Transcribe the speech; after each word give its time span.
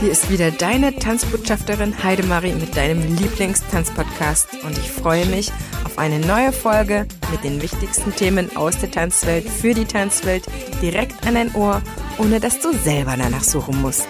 Hier 0.00 0.12
ist 0.12 0.30
wieder 0.30 0.52
deine 0.52 0.94
Tanzbotschafterin 0.94 2.04
Heidemarie 2.04 2.52
mit 2.52 2.76
deinem 2.76 3.16
Lieblingstanzpodcast 3.16 4.62
und 4.62 4.78
ich 4.78 4.92
freue 4.92 5.26
mich 5.26 5.50
auf 5.84 5.98
eine 5.98 6.20
neue 6.20 6.52
Folge 6.52 7.08
mit 7.32 7.42
den 7.42 7.60
wichtigsten 7.60 8.14
Themen 8.14 8.56
aus 8.56 8.78
der 8.78 8.92
Tanzwelt 8.92 9.48
für 9.48 9.74
die 9.74 9.86
Tanzwelt 9.86 10.44
direkt 10.80 11.26
an 11.26 11.34
dein 11.34 11.52
Ohr, 11.56 11.82
ohne 12.18 12.38
dass 12.38 12.60
du 12.60 12.72
selber 12.72 13.16
danach 13.18 13.42
suchen 13.42 13.82
musst. 13.82 14.06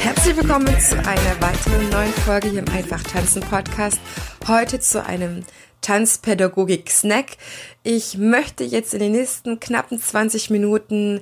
Herzlich 0.00 0.36
willkommen 0.38 0.80
zu 0.80 0.96
einer 0.96 1.40
weiteren 1.42 1.90
neuen 1.90 2.12
Folge 2.24 2.48
hier 2.48 2.60
im 2.60 2.68
Einfach 2.74 3.02
Tanzen 3.02 3.42
Podcast. 3.42 4.00
Heute 4.48 4.80
zu 4.80 5.04
einem 5.04 5.44
Tanzpädagogik-Snack. 5.82 7.36
Ich 7.82 8.16
möchte 8.16 8.64
jetzt 8.64 8.94
in 8.94 9.00
den 9.00 9.12
nächsten 9.12 9.60
knappen 9.60 10.00
20 10.00 10.48
Minuten 10.48 11.20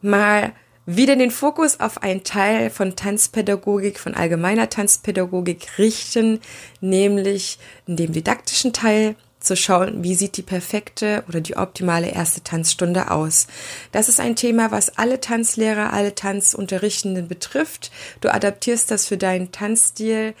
mal 0.00 0.52
wieder 0.86 1.16
den 1.16 1.30
Fokus 1.30 1.80
auf 1.80 2.02
einen 2.02 2.24
Teil 2.24 2.70
von 2.70 2.96
Tanzpädagogik, 2.96 3.98
von 3.98 4.14
allgemeiner 4.14 4.68
Tanzpädagogik 4.68 5.78
richten, 5.78 6.40
nämlich 6.80 7.58
in 7.86 7.96
dem 7.96 8.12
didaktischen 8.12 8.72
Teil 8.72 9.16
zu 9.42 9.56
schauen, 9.56 10.02
wie 10.02 10.14
sieht 10.14 10.36
die 10.36 10.42
perfekte 10.42 11.24
oder 11.28 11.40
die 11.40 11.56
optimale 11.56 12.10
erste 12.10 12.42
Tanzstunde 12.42 13.10
aus. 13.10 13.48
Das 13.90 14.08
ist 14.08 14.20
ein 14.20 14.36
Thema, 14.36 14.70
was 14.70 14.96
alle 14.98 15.20
Tanzlehrer, 15.20 15.92
alle 15.92 16.14
Tanzunterrichtenden 16.14 17.28
betrifft. 17.28 17.90
Du 18.20 18.32
adaptierst 18.32 18.90
das 18.90 19.06
für 19.06 19.16
deinen 19.16 19.52
Tanzstil 19.52 20.34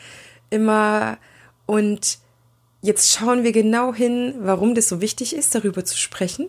immer 0.50 1.18
und 1.66 2.18
Jetzt 2.84 3.12
schauen 3.12 3.44
wir 3.44 3.52
genau 3.52 3.94
hin, 3.94 4.34
warum 4.40 4.74
das 4.74 4.88
so 4.88 5.00
wichtig 5.00 5.36
ist, 5.36 5.54
darüber 5.54 5.84
zu 5.84 5.96
sprechen. 5.96 6.48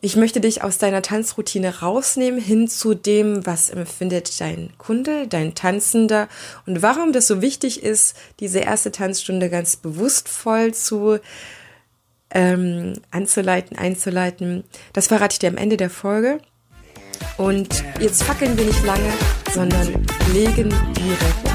Ich 0.00 0.16
möchte 0.16 0.40
dich 0.40 0.62
aus 0.62 0.76
deiner 0.78 1.02
Tanzroutine 1.02 1.80
rausnehmen, 1.80 2.40
hin 2.40 2.68
zu 2.68 2.94
dem, 2.94 3.46
was 3.46 3.70
empfindet 3.70 4.40
dein 4.40 4.70
Kunde, 4.76 5.28
dein 5.28 5.54
Tanzender 5.54 6.28
und 6.66 6.82
warum 6.82 7.12
das 7.12 7.28
so 7.28 7.42
wichtig 7.42 7.82
ist, 7.82 8.16
diese 8.40 8.58
erste 8.58 8.90
Tanzstunde 8.90 9.48
ganz 9.48 9.76
bewusst 9.76 10.28
voll 10.28 10.74
zu 10.74 11.18
ähm, 12.30 12.94
anzuleiten, 13.12 13.78
einzuleiten. 13.78 14.64
Das 14.92 15.06
verrate 15.06 15.34
ich 15.34 15.38
dir 15.38 15.48
am 15.48 15.56
Ende 15.56 15.76
der 15.76 15.90
Folge. 15.90 16.40
Und 17.38 17.84
jetzt 18.00 18.24
fackeln 18.24 18.58
wir 18.58 18.64
nicht 18.64 18.84
lange, 18.84 19.12
sondern 19.54 20.04
legen 20.32 20.70
direkt 20.70 21.45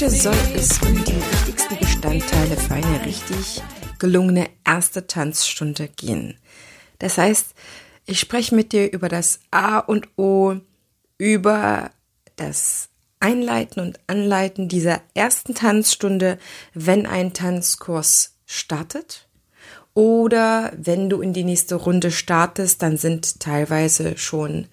Heute 0.00 0.10
soll 0.10 0.36
es 0.54 0.80
um 0.80 1.04
die 1.04 1.16
wichtigsten 1.16 1.76
Bestandteile 1.76 2.56
für 2.56 2.74
eine 2.74 3.04
richtig 3.04 3.60
gelungene 3.98 4.48
erste 4.64 5.08
Tanzstunde 5.08 5.88
gehen. 5.88 6.38
Das 7.00 7.18
heißt, 7.18 7.48
ich 8.06 8.20
spreche 8.20 8.54
mit 8.54 8.70
dir 8.70 8.92
über 8.92 9.08
das 9.08 9.40
A 9.50 9.78
und 9.80 10.06
O, 10.16 10.54
über 11.18 11.90
das 12.36 12.90
Einleiten 13.18 13.80
und 13.80 13.98
Anleiten 14.06 14.68
dieser 14.68 15.00
ersten 15.14 15.56
Tanzstunde, 15.56 16.38
wenn 16.74 17.04
ein 17.04 17.32
Tanzkurs 17.32 18.36
startet. 18.46 19.26
Oder 19.94 20.74
wenn 20.76 21.10
du 21.10 21.20
in 21.20 21.32
die 21.32 21.42
nächste 21.42 21.74
Runde 21.74 22.12
startest, 22.12 22.82
dann 22.82 22.98
sind 22.98 23.40
teilweise 23.40 24.16
schon 24.16 24.68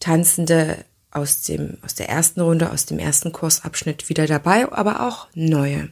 Tanzende 0.00 0.84
aus 1.14 1.42
dem, 1.42 1.78
aus 1.82 1.94
der 1.94 2.08
ersten 2.08 2.40
Runde, 2.40 2.70
aus 2.70 2.86
dem 2.86 2.98
ersten 2.98 3.32
Kursabschnitt 3.32 4.08
wieder 4.08 4.26
dabei, 4.26 4.70
aber 4.70 5.00
auch 5.06 5.28
neue. 5.34 5.90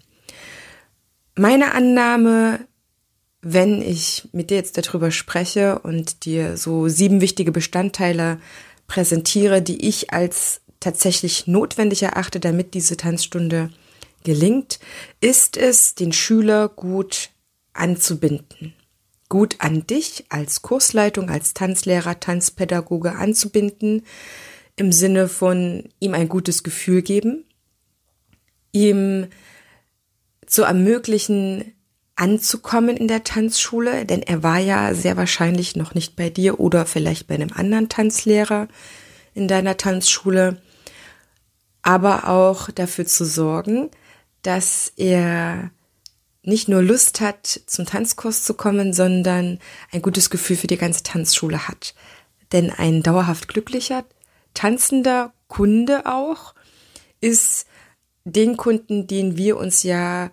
Meine 1.37 1.72
Annahme, 1.72 2.60
wenn 3.41 3.81
ich 3.81 4.28
mit 4.32 4.50
dir 4.50 4.56
jetzt 4.56 4.77
darüber 4.77 5.11
spreche 5.11 5.78
und 5.78 6.25
dir 6.25 6.56
so 6.56 6.88
sieben 6.88 7.21
wichtige 7.21 7.53
Bestandteile 7.53 8.38
präsentiere, 8.87 9.62
die 9.62 9.88
ich 9.88 10.12
als 10.12 10.61
tatsächlich 10.81 11.47
notwendig 11.47 12.03
erachte, 12.03 12.41
damit 12.41 12.75
diese 12.75 12.97
Tanzstunde 12.97 13.71
gelingt, 14.25 14.81
ist 15.21 15.56
es, 15.56 15.94
den 15.94 16.12
Schüler 16.12 16.69
gut 16.69 17.31
anzubinden. 17.72 18.75
Gut 19.28 19.56
an 19.61 19.87
dich 19.87 20.27
als 20.28 20.61
Kursleitung, 20.62 21.31
als 21.31 21.55
Tanzlehrer, 21.55 22.21
Tanzpädagoge 22.21 23.15
anzubinden, 23.15 24.05
im 24.77 24.93
Sinne 24.93 25.28
von 25.28 25.88
ihm 26.00 26.15
ein 26.15 26.28
gutes 26.28 26.62
Gefühl 26.62 27.03
geben, 27.03 27.44
ihm 28.72 29.28
zu 30.47 30.62
ermöglichen, 30.62 31.72
anzukommen 32.15 32.97
in 32.97 33.09
der 33.09 33.25
Tanzschule, 33.25 34.05
denn 34.05 34.22
er 34.22 34.43
war 34.43 34.59
ja 34.59 34.94
sehr 34.94 35.16
wahrscheinlich 35.16 35.77
noch 35.77 35.94
nicht 35.94 36.15
bei 36.15 36.31
dir 36.31 36.61
oder 36.61 36.87
vielleicht 36.87 37.27
bei 37.27 37.34
einem 37.34 37.53
anderen 37.53 37.88
Tanzlehrer 37.88 38.69
in 39.34 39.49
deiner 39.49 39.77
Tanzschule, 39.77 40.61
aber 41.81 42.28
auch 42.28 42.71
dafür 42.71 43.06
zu 43.06 43.25
sorgen, 43.25 43.91
dass 44.43 44.93
er 44.97 45.71
nicht 46.43 46.69
nur 46.69 46.82
Lust 46.82 47.21
hat, 47.21 47.61
zum 47.66 47.87
Tanzkurs 47.87 48.43
zu 48.43 48.55
kommen, 48.55 48.93
sondern 48.93 49.59
ein 49.91 50.03
gutes 50.03 50.28
Gefühl 50.28 50.56
für 50.56 50.66
die 50.66 50.77
ganze 50.77 51.03
Tanzschule 51.03 51.69
hat. 51.69 51.94
Denn 52.53 52.71
ein 52.71 53.03
dauerhaft 53.03 53.49
glücklicher 53.49 54.05
tanzender 54.54 55.32
Kunde 55.48 56.06
auch 56.06 56.54
ist 57.20 57.66
den 58.24 58.56
Kunden, 58.56 59.06
den 59.06 59.36
wir 59.36 59.56
uns 59.56 59.82
ja 59.82 60.30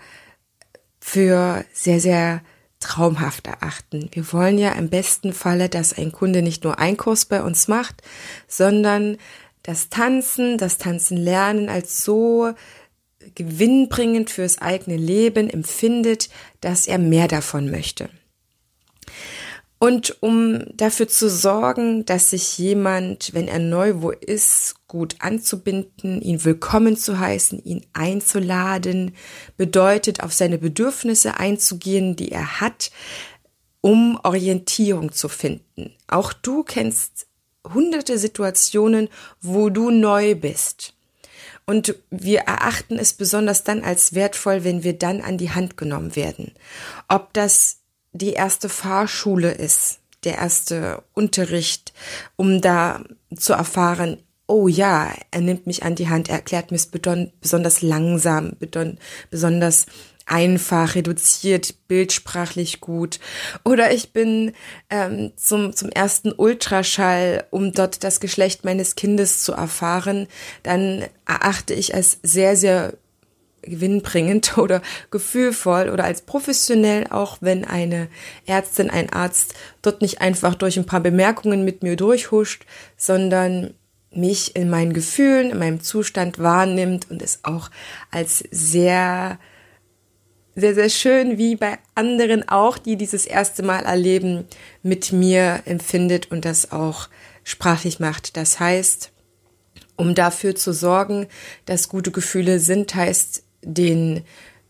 für 1.00 1.66
sehr, 1.74 2.00
sehr 2.00 2.42
traumhaft 2.80 3.48
erachten. 3.48 4.10
Wir 4.14 4.32
wollen 4.32 4.58
ja 4.58 4.72
im 4.72 4.90
besten 4.90 5.34
Falle, 5.34 5.70
dass 5.70 5.98
ein 5.98 6.12
Kunde 6.12 6.42
nicht 6.42 6.64
nur 6.64 6.80
einen 6.80 6.98
Kurs 6.98 7.26
bei 7.26 7.44
uns 7.44 7.68
macht, 7.68 8.02
sondern 8.48 9.18
das 9.64 9.90
Tanzen, 9.90 10.58
das 10.58 10.78
Tanzen 10.78 11.18
lernen 11.18 11.68
als 11.70 12.04
so 12.04 12.54
gewinnbringend 13.36 14.30
fürs 14.30 14.60
eigene 14.60 14.98
Leben 14.98 15.50
empfindet, 15.50 16.30
dass 16.62 16.88
er 16.88 16.98
mehr 16.98 17.28
davon 17.28 17.70
möchte. 17.70 18.10
Und 19.80 20.22
um 20.22 20.66
dafür 20.76 21.08
zu 21.08 21.30
sorgen, 21.30 22.06
dass 22.06 22.32
sich 22.32 22.58
jemand, 22.58 23.34
wenn 23.34 23.48
er 23.48 23.60
neu 23.60 24.02
wo 24.02 24.12
ist, 24.12 24.76
gut 24.90 25.16
anzubinden, 25.20 26.22
ihn 26.22 26.44
willkommen 26.44 26.98
zu 26.98 27.18
heißen, 27.18 27.64
ihn 27.64 27.86
einzuladen, 27.94 29.16
bedeutet 29.56 30.22
auf 30.22 30.34
seine 30.34 30.58
Bedürfnisse 30.58 31.40
einzugehen, 31.40 32.18
die 32.18 32.30
er 32.30 32.60
hat, 32.60 32.92
um 33.80 34.20
Orientierung 34.24 35.14
zu 35.14 35.30
finden. 35.30 35.96
Auch 36.08 36.34
du 36.34 36.64
kennst 36.64 37.28
hunderte 37.74 38.18
Situationen, 38.18 39.08
wo 39.40 39.70
du 39.70 39.92
neu 39.92 40.36
bist. 40.36 40.94
Und 41.66 41.96
wir 42.10 42.40
erachten 42.40 42.98
es 42.98 43.14
besonders 43.14 43.64
dann 43.64 43.84
als 43.84 44.14
wertvoll, 44.14 44.64
wenn 44.64 44.84
wir 44.84 44.94
dann 44.98 45.22
an 45.22 45.38
die 45.38 45.52
Hand 45.52 45.78
genommen 45.78 46.16
werden. 46.18 46.52
Ob 47.08 47.32
das 47.34 47.79
die 48.20 48.34
erste 48.34 48.70
Fahrschule 48.70 49.52
ist, 49.52 50.00
der 50.24 50.38
erste 50.38 51.02
Unterricht, 51.14 51.94
um 52.36 52.62
da 52.62 53.04
zu 53.36 53.54
erfahren, 53.54 54.18
oh 54.48 54.68
ja, 54.68 55.14
er 55.32 55.42
nimmt 55.42 55.68
mich 55.68 55.84
an 55.84 55.96
die 55.96 56.10
Hand, 56.10 56.30
er 56.30 56.36
erklärt 56.36 56.72
mir 56.72 56.78
es 56.78 56.88
besonders 56.88 57.82
langsam, 57.82 58.54
besonders 59.30 59.86
einfach, 60.26 60.96
reduziert, 60.96 61.88
bildsprachlich 61.88 62.82
gut. 62.82 63.20
Oder 63.64 63.92
ich 63.94 64.14
bin 64.14 64.54
ähm, 64.90 65.32
zum, 65.36 65.76
zum 65.76 65.90
ersten 65.90 66.32
Ultraschall, 66.32 67.46
um 67.50 67.72
dort 67.74 68.04
das 68.04 68.20
Geschlecht 68.20 68.64
meines 68.64 68.96
Kindes 68.96 69.44
zu 69.44 69.54
erfahren. 69.54 70.28
Dann 70.64 71.06
erachte 71.26 71.74
ich 71.74 71.96
als 71.96 72.20
sehr, 72.22 72.56
sehr 72.56 72.94
gewinnbringend 73.70 74.58
oder 74.58 74.82
gefühlvoll 75.12 75.90
oder 75.90 76.04
als 76.04 76.22
professionell, 76.22 77.08
auch 77.10 77.38
wenn 77.42 77.66
eine 77.66 78.08
Ärztin, 78.46 78.90
ein 78.90 79.12
Arzt 79.12 79.54
dort 79.82 80.02
nicht 80.02 80.22
einfach 80.22 80.56
durch 80.56 80.78
ein 80.78 80.86
paar 80.86 81.02
Bemerkungen 81.02 81.64
mit 81.64 81.84
mir 81.84 81.96
durchhuscht, 81.96 82.66
sondern 82.98 83.74
mich 84.12 84.56
in 84.56 84.70
meinen 84.70 84.94
Gefühlen, 84.94 85.52
in 85.52 85.60
meinem 85.60 85.82
Zustand 85.82 86.40
wahrnimmt 86.40 87.10
und 87.10 87.22
es 87.22 87.40
auch 87.44 87.70
als 88.12 88.44
sehr, 88.52 89.40
sehr, 90.56 90.74
sehr 90.74 90.90
schön, 90.90 91.38
wie 91.38 91.56
bei 91.56 91.78
anderen 91.96 92.48
auch, 92.50 92.78
die 92.78 92.96
dieses 92.96 93.26
erste 93.26 93.64
Mal 93.64 93.86
erleben, 93.86 94.46
mit 94.82 95.12
mir 95.12 95.62
empfindet 95.66 96.32
und 96.32 96.46
das 96.46 96.72
auch 96.72 97.08
sprachlich 97.44 98.00
macht. 98.00 98.36
Das 98.36 98.60
heißt, 98.60 99.12
um 99.96 100.16
dafür 100.16 100.56
zu 100.56 100.74
sorgen, 100.74 101.28
dass 101.66 101.90
gute 101.90 102.12
Gefühle 102.12 102.60
sind, 102.60 102.96
heißt 102.96 103.44
den 103.62 104.24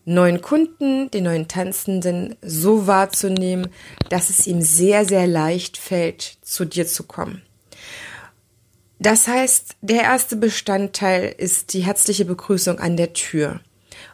neuen 0.06 0.42
Kunden, 0.42 1.12
den 1.12 1.26
neuen 1.26 1.48
Tanzenden 1.48 2.36
so 2.42 2.88
wahrzunehmen, 2.88 3.68
dass 4.10 4.30
es 4.30 4.48
ihm 4.48 4.62
sehr, 4.62 5.06
sehr 5.06 5.28
leicht 5.28 5.78
fällt, 5.78 6.38
zu 6.42 6.66
dir 6.66 6.88
zu 6.88 7.04
kommen. 7.04 7.44
Das 9.00 9.28
heißt, 9.28 9.78
der 9.82 10.02
erste 10.02 10.36
Bestandteil 10.36 11.34
ist 11.38 11.74
die 11.74 11.82
herzliche 11.82 12.26
Begrüßung 12.26 12.80
an 12.80 12.98
der 12.98 13.14
Tür. 13.14 13.62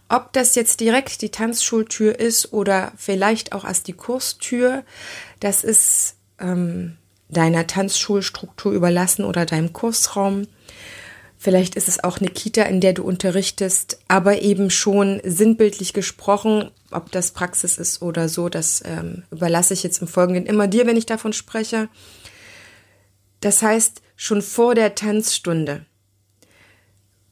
Ob 0.10 0.32
das 0.34 0.54
jetzt 0.54 0.80
direkt 0.80 1.22
die 1.24 1.32
Tanzschultür 1.32 2.20
ist 2.20 2.54
oder 2.54 2.92
vielleicht 2.96 3.54
auch 3.54 3.66
erst 3.66 3.88
die 3.88 3.94
Kurstür, 3.94 4.84
das 5.40 5.64
ist 5.64 6.18
ähm, 6.40 6.98
deiner 7.30 7.66
Tanzschulstruktur 7.66 8.72
überlassen 8.74 9.26
oder 9.26 9.48
deinem 9.48 9.74
Kursraum. 9.74 10.48
Vielleicht 11.46 11.76
ist 11.76 11.88
es 11.88 12.04
auch 12.04 12.18
eine 12.18 12.30
Kita, 12.30 12.64
in 12.64 12.82
der 12.82 12.94
du 12.94 13.04
unterrichtest, 13.04 14.00
aber 14.08 14.42
eben 14.42 14.72
schon 14.72 15.22
sinnbildlich 15.24 15.94
gesprochen, 15.94 16.72
ob 16.90 17.12
das 17.12 17.30
Praxis 17.34 17.78
ist 17.78 18.02
oder 18.02 18.30
so, 18.30 18.50
das 18.50 18.82
ähm, 18.84 19.26
überlasse 19.30 19.76
ich 19.76 19.84
jetzt 19.84 20.02
im 20.02 20.08
Folgenden 20.08 20.48
immer 20.48 20.68
dir, 20.68 20.88
wenn 20.88 20.98
ich 20.98 21.06
davon 21.06 21.34
spreche. 21.34 21.88
Das 23.42 23.62
heißt, 23.62 24.02
schon 24.16 24.42
vor 24.42 24.74
der 24.74 24.96
Tanzstunde 24.96 25.86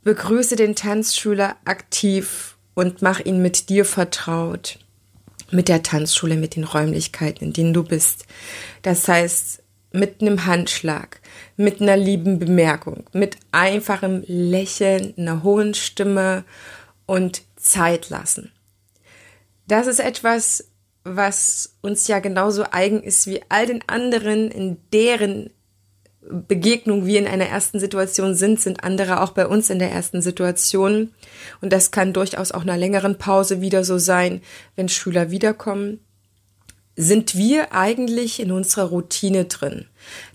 begrüße 0.03 0.57
den 0.57 0.75
Tanzschüler 0.75 1.55
aktiv 1.65 2.55
und 2.75 3.01
mach 3.01 3.19
ihn 3.19 3.41
mit 3.41 3.69
dir 3.69 3.83
vertraut, 3.83 4.77
mit 5.49 5.69
der 5.69 5.81
Tanzschule, 5.81 6.35
mit 6.35 6.55
den 6.55 6.65
Räumlichkeiten, 6.65 7.45
in 7.45 7.53
denen 7.53 7.73
du 7.73 7.81
bist. 7.81 8.27
Das 8.83 9.07
heißt, 9.07 9.62
mit 9.93 10.21
einem 10.21 10.45
Handschlag, 10.45 11.21
mit 11.55 11.79
einer 11.79 11.95
lieben 11.95 12.39
Bemerkung, 12.39 13.05
mit 13.13 13.37
einfachem 13.51 14.23
Lächeln, 14.27 15.13
einer 15.17 15.43
hohen 15.43 15.75
Stimme 15.75 16.43
und 17.05 17.43
Zeit 17.55 18.09
lassen. 18.09 18.51
Das 19.67 19.87
ist 19.87 19.99
etwas, 19.99 20.67
was 21.03 21.75
uns 21.81 22.07
ja 22.07 22.19
genauso 22.19 22.65
eigen 22.71 23.03
ist 23.03 23.27
wie 23.27 23.41
all 23.49 23.67
den 23.67 23.87
anderen, 23.87 24.49
in 24.49 24.77
deren 24.91 25.51
Begegnung 26.21 27.05
wir 27.05 27.19
in 27.19 27.27
einer 27.27 27.47
ersten 27.47 27.79
Situation 27.79 28.33
sind, 28.33 28.59
sind 28.59 28.83
andere 28.83 29.21
auch 29.21 29.31
bei 29.31 29.45
uns 29.45 29.69
in 29.69 29.79
der 29.79 29.91
ersten 29.91 30.21
Situation. 30.21 31.13
Und 31.61 31.73
das 31.73 31.91
kann 31.91 32.13
durchaus 32.13 32.51
auch 32.51 32.61
einer 32.61 32.77
längeren 32.77 33.17
Pause 33.17 33.61
wieder 33.61 33.83
so 33.83 33.97
sein, 33.97 34.41
wenn 34.75 34.89
Schüler 34.89 35.31
wiederkommen. 35.31 35.99
Sind 36.95 37.35
wir 37.35 37.73
eigentlich 37.73 38.39
in 38.39 38.51
unserer 38.51 38.89
Routine 38.89 39.45
drin? 39.45 39.85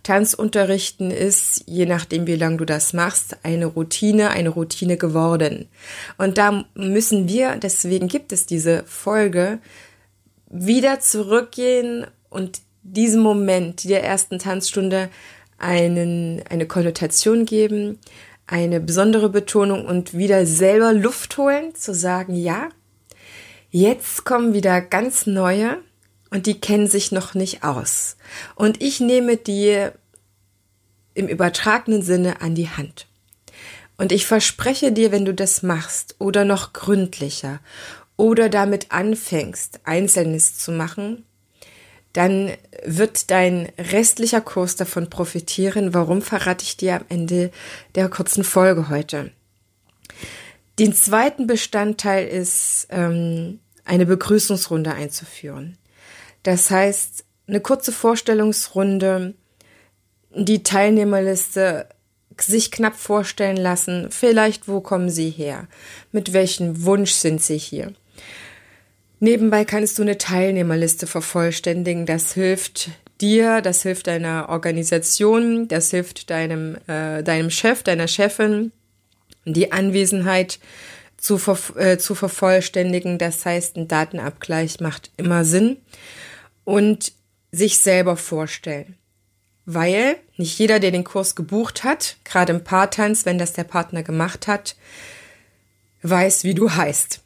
Tanzunterrichten 0.03 1.13
ist, 1.13 1.63
je 1.67 1.87
nachdem 1.87 2.27
wie 2.27 2.35
lange 2.35 2.57
du 2.57 2.65
das 2.65 2.93
machst, 2.93 3.37
eine 3.45 3.67
Routine, 3.67 4.31
eine 4.31 4.49
Routine 4.49 4.97
geworden. 4.97 5.69
Und 6.17 6.37
da 6.37 6.65
müssen 6.75 7.29
wir, 7.29 7.57
deswegen 7.57 8.09
gibt 8.09 8.33
es 8.33 8.45
diese 8.45 8.83
Folge, 8.87 9.61
wieder 10.51 10.99
zurückgehen 10.99 12.07
und 12.29 12.61
diesem 12.83 13.21
Moment 13.21 13.89
der 13.89 14.03
ersten 14.03 14.41
Tanzstunde 14.41 15.11
einen, 15.59 16.43
eine 16.49 16.67
Konnotation 16.67 17.45
geben, 17.45 17.99
eine 18.49 18.81
besondere 18.81 19.29
Betonung 19.29 19.85
und 19.85 20.17
wieder 20.17 20.45
selber 20.47 20.93
Luft 20.93 21.37
holen, 21.39 21.75
zu 21.75 21.95
sagen, 21.95 22.35
ja, 22.35 22.71
jetzt 23.71 24.25
kommen 24.25 24.55
wieder 24.55 24.81
ganz 24.81 25.27
neue 25.27 25.79
und 26.31 26.47
die 26.47 26.61
kennen 26.61 26.87
sich 26.87 27.13
noch 27.13 27.35
nicht 27.35 27.65
aus. 27.65 28.17
Und 28.55 28.83
ich 28.83 29.01
nehme 29.01 29.37
die 29.37 29.89
im 31.15 31.29
übertragenen 31.29 32.03
Sinne 32.03 32.41
an 32.41 32.55
die 32.55 32.69
Hand. 32.69 33.07
Und 33.97 34.13
ich 34.13 34.27
verspreche 34.27 34.93
dir, 34.93 35.11
wenn 35.11 35.25
du 35.25 35.35
das 35.35 35.63
machst 35.63 36.15
oder 36.19 36.45
noch 36.45 36.73
gründlicher 36.73 37.61
oder 38.17 38.49
damit 38.49 38.93
anfängst, 38.93 39.81
Einzelnes 39.85 40.57
zu 40.57 40.71
machen, 40.71 41.25
dann 42.13 42.53
wird 42.85 43.31
dein 43.31 43.71
restlicher 43.77 44.41
Kurs 44.41 44.77
davon 44.77 45.11
profitieren. 45.11 45.95
Warum 45.95 46.23
verrate 46.23 46.65
ich 46.65 46.77
dir 46.77 46.97
am 46.97 47.05
Ende 47.09 47.51
der 47.95 48.09
kurzen 48.09 48.45
Folge 48.45 48.89
heute? 48.89 49.33
Den 50.79 50.95
zweiten 50.95 51.47
Bestandteil 51.47 52.27
ist, 52.29 52.87
ähm, 52.91 53.59
eine 53.85 54.07
Begrüßungsrunde 54.07 54.93
einzuführen. 54.93 55.77
Das 56.43 56.70
heißt, 56.70 57.25
eine 57.46 57.61
kurze 57.61 57.93
Vorstellungsrunde, 57.93 59.35
die 60.35 60.62
Teilnehmerliste 60.62 61.88
sich 62.40 62.70
knapp 62.70 62.94
vorstellen 62.94 63.56
lassen, 63.56 64.08
vielleicht 64.11 64.69
wo 64.69 64.81
kommen 64.81 65.11
sie 65.11 65.31
her, 65.31 65.67
mit 66.12 66.32
welchem 66.32 66.85
Wunsch 66.85 67.12
sind 67.12 67.43
sie 67.43 67.58
hier. 67.58 67.93
Nebenbei 69.20 69.64
kannst 69.64 69.99
du 69.99 70.02
eine 70.02 70.19
Teilnehmerliste 70.19 71.08
vervollständigen. 71.08 72.06
Das 72.06 72.35
hilft 72.35 72.90
dir, 73.20 73.61
das 73.62 73.82
hilft 73.82 74.06
deiner 74.06 74.49
Organisation, 74.49 75.67
das 75.67 75.90
hilft 75.90 76.31
deinem, 76.31 76.76
äh, 76.87 77.25
deinem 77.25 77.50
Chef, 77.50 77.82
deiner 77.82 78.06
Chefin, 78.06 78.70
die 79.44 79.73
Anwesenheit 79.73 80.61
zu, 81.19 81.37
ver 81.37 81.76
äh, 81.76 81.99
zu 81.99 82.15
vervollständigen. 82.15 83.19
Das 83.19 83.44
heißt, 83.44 83.76
ein 83.76 83.88
Datenabgleich 83.88 84.81
macht 84.81 85.11
immer 85.19 85.44
Sinn. 85.44 85.76
Und 86.65 87.12
sich 87.50 87.79
selber 87.79 88.17
vorstellen. 88.17 88.97
Weil 89.65 90.17
nicht 90.37 90.59
jeder, 90.59 90.81
der 90.81 90.91
den 90.91 91.05
Kurs 91.05 91.35
gebucht 91.35 91.85
hat, 91.85 92.17
gerade 92.25 92.53
im 92.53 92.65
Paartanz, 92.65 93.26
wenn 93.26 93.38
das 93.38 93.53
der 93.53 93.65
Partner 93.65 94.03
gemacht 94.03 94.47
hat, 94.47 94.76
weiß, 96.03 96.44
wie 96.44 96.55
du 96.55 96.70
heißt. 96.70 97.21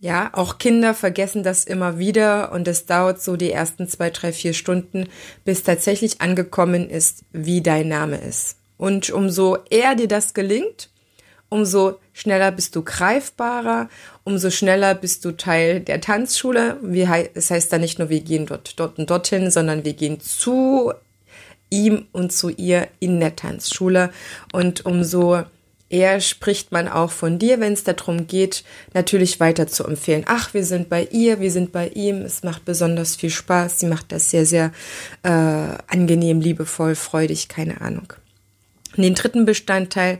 Ja, 0.00 0.30
auch 0.32 0.58
Kinder 0.58 0.94
vergessen 0.94 1.42
das 1.42 1.64
immer 1.64 1.98
wieder 1.98 2.52
und 2.52 2.68
es 2.68 2.86
dauert 2.86 3.20
so 3.20 3.34
die 3.36 3.50
ersten 3.50 3.88
zwei, 3.88 4.10
drei, 4.10 4.32
vier 4.32 4.54
Stunden, 4.54 5.08
bis 5.44 5.64
tatsächlich 5.64 6.20
angekommen 6.20 6.88
ist, 6.88 7.24
wie 7.32 7.62
dein 7.62 7.88
Name 7.88 8.18
ist. 8.18 8.56
Und 8.76 9.10
umso 9.10 9.58
eher 9.68 9.96
dir 9.96 10.06
das 10.06 10.34
gelingt, 10.34 10.90
umso 11.48 11.98
schneller 12.12 12.52
bist 12.52 12.76
du 12.76 12.82
greifbarer, 12.82 13.88
umso 14.24 14.50
schneller 14.50 14.94
bist 14.94 15.24
du 15.24 15.32
Teil 15.32 15.80
der 15.80 16.00
Tanzschule. 16.00 16.78
Wie, 16.82 17.08
es 17.34 17.50
heißt 17.50 17.72
da 17.72 17.78
nicht 17.78 17.98
nur, 17.98 18.08
wir 18.08 18.20
gehen 18.20 18.46
dort, 18.46 18.78
dort 18.78 18.98
und 18.98 19.10
dorthin, 19.10 19.50
sondern 19.50 19.84
wir 19.84 19.94
gehen 19.94 20.20
zu 20.20 20.92
ihm 21.70 22.06
und 22.12 22.32
zu 22.32 22.48
ihr 22.50 22.88
in 23.00 23.20
der 23.20 23.36
Tanzschule. 23.36 24.10
Und 24.52 24.86
umso 24.86 25.44
eher 25.90 26.20
spricht 26.20 26.72
man 26.72 26.88
auch 26.88 27.10
von 27.10 27.38
dir, 27.38 27.60
wenn 27.60 27.72
es 27.72 27.84
darum 27.84 28.26
geht, 28.26 28.64
natürlich 28.92 29.40
weiter 29.40 29.66
zu 29.66 29.84
empfehlen. 29.84 30.24
Ach, 30.26 30.52
wir 30.54 30.64
sind 30.64 30.88
bei 30.88 31.04
ihr, 31.10 31.40
wir 31.40 31.50
sind 31.50 31.72
bei 31.72 31.88
ihm, 31.88 32.22
es 32.22 32.42
macht 32.42 32.64
besonders 32.64 33.16
viel 33.16 33.30
Spaß, 33.30 33.80
sie 33.80 33.86
macht 33.86 34.12
das 34.12 34.30
sehr, 34.30 34.44
sehr 34.44 34.72
äh, 35.22 35.30
angenehm, 35.30 36.40
liebevoll, 36.40 36.94
freudig, 36.94 37.48
keine 37.48 37.80
Ahnung. 37.80 38.12
Den 38.96 39.14
dritten 39.14 39.44
Bestandteil 39.44 40.18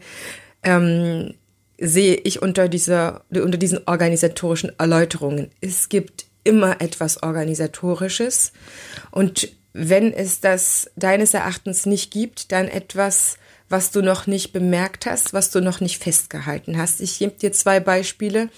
ähm, 0.62 1.34
sehe 1.78 2.14
ich 2.16 2.42
unter 2.42 2.68
dieser, 2.68 3.24
unter 3.30 3.58
diesen 3.58 3.80
organisatorischen 3.86 4.72
Erläuterungen. 4.78 5.50
Es 5.60 5.88
gibt 5.88 6.26
immer 6.44 6.80
etwas 6.80 7.22
Organisatorisches 7.22 8.52
und 9.10 9.48
wenn 9.72 10.12
es 10.12 10.40
das 10.40 10.90
deines 10.96 11.34
Erachtens 11.34 11.86
nicht 11.86 12.10
gibt, 12.10 12.52
dann 12.52 12.68
etwas, 12.68 13.38
was 13.68 13.90
du 13.90 14.02
noch 14.02 14.26
nicht 14.26 14.52
bemerkt 14.52 15.06
hast, 15.06 15.32
was 15.32 15.50
du 15.50 15.60
noch 15.60 15.80
nicht 15.80 16.02
festgehalten 16.02 16.78
hast. 16.78 17.00
Ich 17.00 17.18
gebe 17.18 17.32
dir 17.32 17.52
zwei 17.52 17.80
Beispiele, 17.80 18.48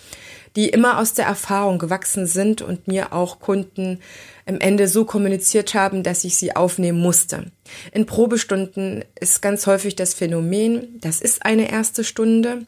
die 0.57 0.69
immer 0.69 0.99
aus 0.99 1.15
der 1.15 1.27
Erfahrung 1.27 1.79
gewachsen 1.79 2.27
sind 2.27 2.63
und 2.63 2.89
mir 2.89 3.13
auch 3.13 3.41
Kunden 3.41 4.01
am 4.47 4.61
Ende 4.61 4.89
so 4.89 5.05
kommuniziert 5.05 5.75
haben, 5.75 6.03
dass 6.03 6.25
ich 6.25 6.37
sie 6.37 6.57
aufnehmen 6.57 6.99
musste. 7.01 7.51
In 7.93 8.07
Probestunden 8.07 9.05
ist 9.19 9.43
ganz 9.43 9.67
häufig 9.67 9.95
das 9.97 10.15
Phänomen, 10.15 10.99
das 11.01 11.21
ist 11.21 11.45
eine 11.45 11.71
erste 11.71 12.03
Stunde. 12.03 12.67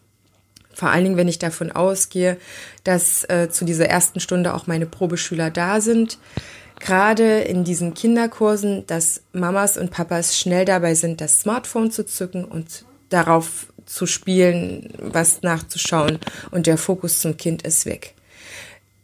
Vor 0.74 0.90
allen 0.90 1.04
Dingen, 1.04 1.16
wenn 1.16 1.28
ich 1.28 1.38
davon 1.38 1.70
ausgehe, 1.70 2.38
dass 2.84 3.24
äh, 3.24 3.48
zu 3.50 3.64
dieser 3.64 3.86
ersten 3.86 4.20
Stunde 4.20 4.54
auch 4.54 4.66
meine 4.66 4.86
Probeschüler 4.86 5.50
da 5.50 5.80
sind 5.80 6.18
gerade 6.82 7.40
in 7.40 7.64
diesen 7.64 7.94
Kinderkursen, 7.94 8.84
dass 8.86 9.22
Mamas 9.32 9.78
und 9.78 9.90
Papas 9.90 10.38
schnell 10.38 10.64
dabei 10.64 10.94
sind, 10.94 11.20
das 11.20 11.40
Smartphone 11.40 11.90
zu 11.90 12.04
zücken 12.04 12.44
und 12.44 12.84
darauf 13.08 13.72
zu 13.86 14.06
spielen, 14.06 14.92
was 14.98 15.42
nachzuschauen 15.42 16.18
und 16.50 16.66
der 16.66 16.78
Fokus 16.78 17.20
zum 17.20 17.36
Kind 17.36 17.62
ist 17.62 17.86
weg. 17.86 18.14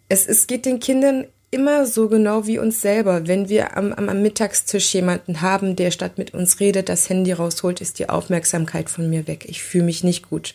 Es, 0.08 0.26
es 0.26 0.46
geht 0.46 0.66
den 0.66 0.80
Kindern 0.80 1.26
immer 1.50 1.86
so 1.86 2.08
genau 2.08 2.46
wie 2.46 2.58
uns 2.58 2.82
selber. 2.82 3.26
Wenn 3.26 3.48
wir 3.48 3.76
am, 3.76 3.92
am, 3.92 4.08
am, 4.08 4.20
Mittagstisch 4.20 4.92
jemanden 4.92 5.40
haben, 5.40 5.76
der 5.76 5.90
statt 5.90 6.18
mit 6.18 6.34
uns 6.34 6.60
redet, 6.60 6.88
das 6.88 7.08
Handy 7.08 7.32
rausholt, 7.32 7.80
ist 7.80 7.98
die 7.98 8.08
Aufmerksamkeit 8.08 8.90
von 8.90 9.08
mir 9.08 9.26
weg. 9.26 9.46
Ich 9.48 9.62
fühle 9.62 9.84
mich 9.84 10.04
nicht 10.04 10.28
gut. 10.28 10.54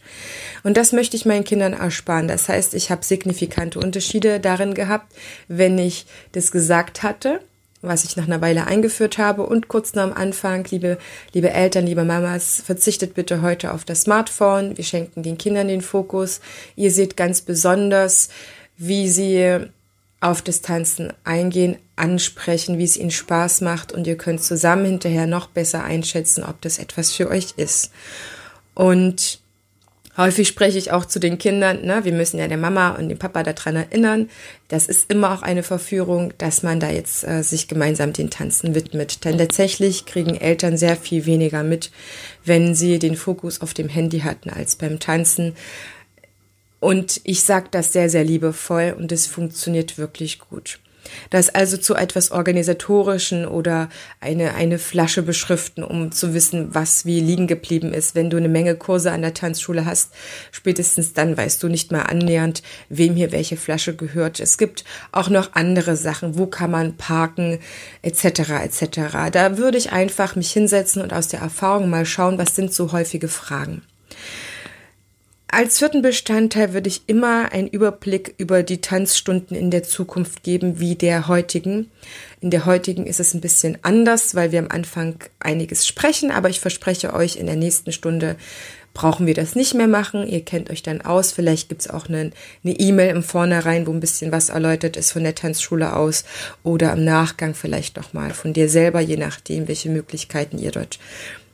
Und 0.64 0.78
das 0.78 0.92
möchte 0.92 1.18
ich 1.18 1.26
meinen 1.26 1.44
Kindern 1.44 1.74
ersparen. 1.74 2.28
Das 2.28 2.48
heißt, 2.48 2.76
ich 2.76 2.92
habe 2.92 3.04
signifikante 3.04 3.80
Unterschiede 3.80 4.40
darin 4.40 4.76
gehabt, 4.76 5.14
wenn 5.48 5.80
ich 5.80 6.06
das 6.34 6.52
gesagt 6.52 7.02
hatte, 7.02 7.40
was 7.82 8.06
ich 8.06 8.16
nach 8.16 8.28
einer 8.28 8.42
Weile 8.42 8.68
eingeführt 8.68 9.18
habe 9.18 9.44
und 9.46 9.68
kurz 9.68 9.94
nach 9.94 10.06
dem 10.06 10.14
Anfang, 10.14 10.66
liebe, 10.70 10.98
liebe 11.34 11.50
Eltern, 11.50 11.86
liebe 11.86 12.06
Mamas, 12.06 12.62
verzichtet 12.64 13.16
bitte 13.16 13.42
heute 13.42 13.74
auf 13.74 13.84
das 13.84 14.02
Smartphone. 14.02 14.78
Wir 14.78 14.86
schenken 14.86 15.24
den 15.24 15.38
Kindern 15.38 15.68
den 15.68 15.82
Fokus. 15.82 16.40
Ihr 16.76 16.92
seht 16.92 17.18
ganz 17.18 17.42
besonders, 17.42 18.30
wie 18.78 19.10
sie 19.10 19.68
auf 20.24 20.42
das 20.42 20.62
Tanzen 20.62 21.12
eingehen, 21.24 21.76
ansprechen, 21.96 22.78
wie 22.78 22.86
es 22.86 22.98
ihnen 22.98 23.12
Spaß 23.12 23.62
macht 23.62 23.92
und 23.92 24.08
ihr 24.08 24.18
könnt 24.18 24.42
zusammen 24.42 24.86
hinterher 24.86 25.28
noch 25.28 25.48
besser 25.48 25.84
einschätzen, 25.84 26.44
ob 26.44 26.62
das 26.62 26.80
etwas 26.80 27.12
für 27.12 27.30
euch 27.30 27.54
ist. 27.58 27.92
Und 28.74 29.40
häufig 30.16 30.48
spreche 30.48 30.78
ich 30.78 30.92
auch 30.92 31.06
zu 31.06 31.20
den 31.20 31.38
Kindern, 31.38 31.86
ne, 31.86 32.06
wir 32.06 32.14
müssen 32.14 32.40
ja 32.40 32.48
der 32.48 32.58
Mama 32.58 32.92
und 32.92 33.10
dem 33.10 33.20
Papa 33.20 33.44
daran 33.44 33.76
erinnern, 33.76 34.30
das 34.70 34.88
ist 34.88 35.12
immer 35.12 35.34
auch 35.34 35.42
eine 35.42 35.62
Verführung, 35.62 36.34
dass 36.38 36.64
man 36.64 36.80
da 36.80 36.90
jetzt 36.90 37.26
äh, 37.26 37.44
sich 37.44 37.68
gemeinsam 37.68 38.14
den 38.14 38.30
Tanzen 38.30 38.76
widmet. 38.76 39.26
Denn 39.26 39.38
tatsächlich 39.38 40.06
kriegen 40.06 40.36
Eltern 40.36 40.78
sehr 40.78 40.96
viel 40.96 41.26
weniger 41.26 41.64
mit, 41.64 41.92
wenn 42.46 42.76
sie 42.76 42.98
den 42.98 43.18
Fokus 43.18 43.62
auf 43.62 43.74
dem 43.74 43.90
Handy 43.90 44.22
hatten 44.22 44.50
als 44.50 44.78
beim 44.78 45.00
Tanzen. 45.00 45.54
Und 46.84 47.22
ich 47.24 47.44
sage 47.44 47.68
das 47.72 47.94
sehr, 47.94 48.10
sehr 48.10 48.26
liebevoll 48.26 48.94
und 48.98 49.14
es 49.14 49.26
funktioniert 49.26 49.98
wirklich 49.98 50.40
gut. 50.40 50.80
Das 51.30 51.48
also 51.48 51.78
zu 51.78 51.96
etwas 51.96 52.32
Organisatorischen 52.32 53.46
oder 53.48 53.88
eine, 54.20 54.56
eine 54.56 54.80
Flasche 54.80 55.22
beschriften, 55.22 55.82
um 55.82 56.12
zu 56.12 56.34
wissen, 56.34 56.76
was 56.76 57.06
wie 57.06 57.22
liegen 57.22 57.48
geblieben 57.48 57.94
ist. 57.94 58.16
Wenn 58.16 58.30
du 58.30 58.36
eine 58.36 58.50
Menge 58.50 58.76
Kurse 58.76 59.14
an 59.14 59.22
der 59.22 59.34
Tanzschule 59.34 59.86
hast, 59.86 60.12
spätestens 60.52 61.14
dann 61.14 61.38
weißt 61.38 61.64
du 61.64 61.70
nicht 61.70 61.94
mal 61.94 62.02
annähernd, 62.02 62.64
wem 62.90 63.16
hier 63.16 63.32
welche 63.32 63.56
Flasche 63.56 63.96
gehört. 63.96 64.42
Es 64.42 64.58
gibt 64.58 64.84
auch 65.14 65.30
noch 65.30 65.54
andere 65.54 65.96
Sachen. 65.96 66.38
Wo 66.38 66.48
kann 66.48 66.72
man 66.72 66.98
parken, 66.98 67.60
etc., 68.02 68.26
etc. 68.62 69.32
Da 69.32 69.58
würde 69.58 69.78
ich 69.78 69.94
einfach 69.94 70.36
mich 70.36 70.52
hinsetzen 70.52 71.02
und 71.02 71.14
aus 71.14 71.30
der 71.30 71.40
Erfahrung 71.40 71.90
mal 71.90 72.06
schauen, 72.06 72.38
was 72.38 72.58
sind 72.58 72.74
so 72.74 72.92
häufige 72.92 73.30
Fragen. 73.30 73.84
Als 75.56 75.78
vierten 75.78 76.02
Bestandteil 76.02 76.74
würde 76.74 76.90
ich 76.90 77.04
immer 77.06 77.52
einen 77.52 77.68
Überblick 77.68 78.34
über 78.40 78.64
die 78.64 78.82
Tanzstunden 78.82 79.56
in 79.56 79.70
der 79.70 79.84
Zukunft 79.84 80.42
geben, 80.42 80.80
wie 80.80 80.96
der 80.96 81.28
heutigen. 81.28 81.92
In 82.42 82.50
der 82.50 82.66
heutigen 82.66 83.06
ist 83.06 83.20
es 83.20 83.36
ein 83.36 83.40
bisschen 83.40 83.78
anders, 83.84 84.34
weil 84.34 84.52
wir 84.52 84.58
am 84.58 84.70
Anfang 84.70 85.18
einiges 85.40 85.86
sprechen, 85.86 86.32
aber 86.32 86.50
ich 86.50 86.60
verspreche 86.60 87.14
euch, 87.14 87.36
in 87.36 87.46
der 87.46 87.56
nächsten 87.56 87.92
Stunde 87.92 88.36
brauchen 88.96 89.28
wir 89.28 89.36
das 89.36 89.54
nicht 89.54 89.76
mehr 89.76 89.88
machen. 89.88 90.28
Ihr 90.28 90.44
kennt 90.44 90.72
euch 90.72 90.82
dann 90.82 91.02
aus. 91.02 91.32
Vielleicht 91.32 91.70
gibt's 91.70 91.88
auch 91.88 92.10
eine 92.10 92.32
E-Mail 92.64 93.16
im 93.16 93.22
Vornherein, 93.22 93.86
wo 93.86 93.92
ein 93.92 94.00
bisschen 94.00 94.32
was 94.32 94.50
erläutert 94.50 94.98
ist 94.98 95.12
von 95.12 95.22
der 95.22 95.36
Tanzschule 95.36 95.96
aus 95.96 96.26
oder 96.64 96.94
im 96.94 97.06
Nachgang 97.06 97.54
vielleicht 97.54 97.96
nochmal 97.96 98.32
von 98.32 98.54
dir 98.54 98.70
selber, 98.70 99.02
je 99.02 99.18
nachdem, 99.18 99.68
welche 99.68 99.92
Möglichkeiten 99.92 100.58
ihr 100.58 100.72
dort 100.72 100.98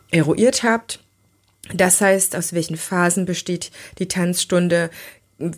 eruiert 0.09 0.63
habt. 0.63 1.01
Das 1.73 2.01
heißt, 2.01 2.35
aus 2.35 2.53
welchen 2.53 2.77
Phasen 2.77 3.25
besteht 3.25 3.71
die 3.99 4.07
Tanzstunde, 4.07 4.89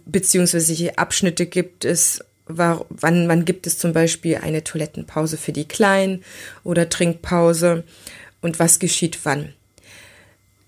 beziehungsweise 0.05 0.73
welche 0.73 0.97
Abschnitte 0.97 1.45
gibt 1.45 1.85
es, 1.85 2.23
wann, 2.45 2.85
wann 2.89 3.45
gibt 3.45 3.67
es 3.67 3.77
zum 3.77 3.93
Beispiel 3.93 4.37
eine 4.37 4.63
Toilettenpause 4.63 5.37
für 5.37 5.51
die 5.51 5.67
Kleinen 5.67 6.23
oder 6.63 6.89
Trinkpause 6.89 7.83
und 8.41 8.59
was 8.59 8.79
geschieht 8.79 9.19
wann. 9.23 9.53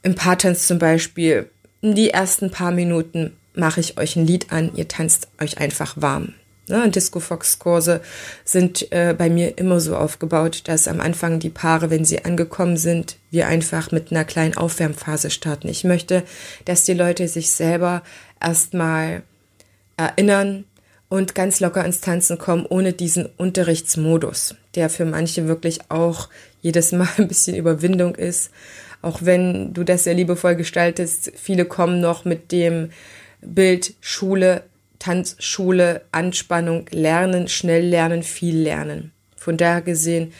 Im 0.01 0.15
Paartanz 0.15 0.67
zum 0.67 0.79
Beispiel, 0.79 1.49
die 1.81 2.09
ersten 2.09 2.51
paar 2.51 2.71
Minuten 2.71 3.35
mache 3.53 3.79
ich 3.79 3.97
euch 3.97 4.15
ein 4.15 4.25
Lied 4.25 4.51
an, 4.51 4.71
ihr 4.75 4.87
tanzt 4.87 5.27
euch 5.39 5.57
einfach 5.57 5.95
warm. 5.97 6.33
Ne, 6.69 6.89
Disco-Fox-Kurse 6.89 7.99
sind 8.45 8.89
äh, 8.93 9.13
bei 9.17 9.29
mir 9.29 9.57
immer 9.57 9.81
so 9.81 9.97
aufgebaut, 9.97 10.61
dass 10.65 10.87
am 10.87 11.01
Anfang 11.01 11.39
die 11.39 11.49
Paare, 11.49 11.89
wenn 11.89 12.05
sie 12.05 12.23
angekommen 12.23 12.77
sind, 12.77 13.17
wir 13.31 13.47
einfach 13.47 13.91
mit 13.91 14.11
einer 14.11 14.23
kleinen 14.23 14.55
Aufwärmphase 14.55 15.29
starten. 15.29 15.67
Ich 15.67 15.83
möchte, 15.83 16.23
dass 16.63 16.85
die 16.85 16.93
Leute 16.93 17.27
sich 17.27 17.49
selber 17.49 18.01
erstmal 18.39 19.23
erinnern 19.97 20.63
und 21.09 21.35
ganz 21.35 21.59
locker 21.59 21.83
ins 21.83 21.99
Tanzen 21.99 22.37
kommen, 22.37 22.65
ohne 22.65 22.93
diesen 22.93 23.25
Unterrichtsmodus, 23.37 24.55
der 24.75 24.89
für 24.89 25.05
manche 25.05 25.49
wirklich 25.49 25.79
auch 25.89 26.29
jedes 26.61 26.93
Mal 26.93 27.09
ein 27.17 27.27
bisschen 27.27 27.57
Überwindung 27.57 28.15
ist. 28.15 28.51
Auch 29.01 29.19
wenn 29.21 29.73
du 29.73 29.83
das 29.83 30.05
sehr 30.05 30.13
liebevoll 30.13 30.55
gestaltest, 30.55 31.33
viele 31.35 31.65
kommen 31.65 31.99
noch 31.99 32.23
mit 32.23 32.53
dem 32.53 32.89
Bild 33.41 33.95
Schule 33.99 34.63
Tanzschule, 35.03 36.01
Anspannung, 36.13 36.85
Lernen, 36.89 37.49
schnell 37.49 37.85
lernen, 37.85 38.23
viel 38.23 38.57
lernen. 38.57 39.11
Von 39.35 39.57
daher 39.57 39.81
gesehen, 39.81 40.31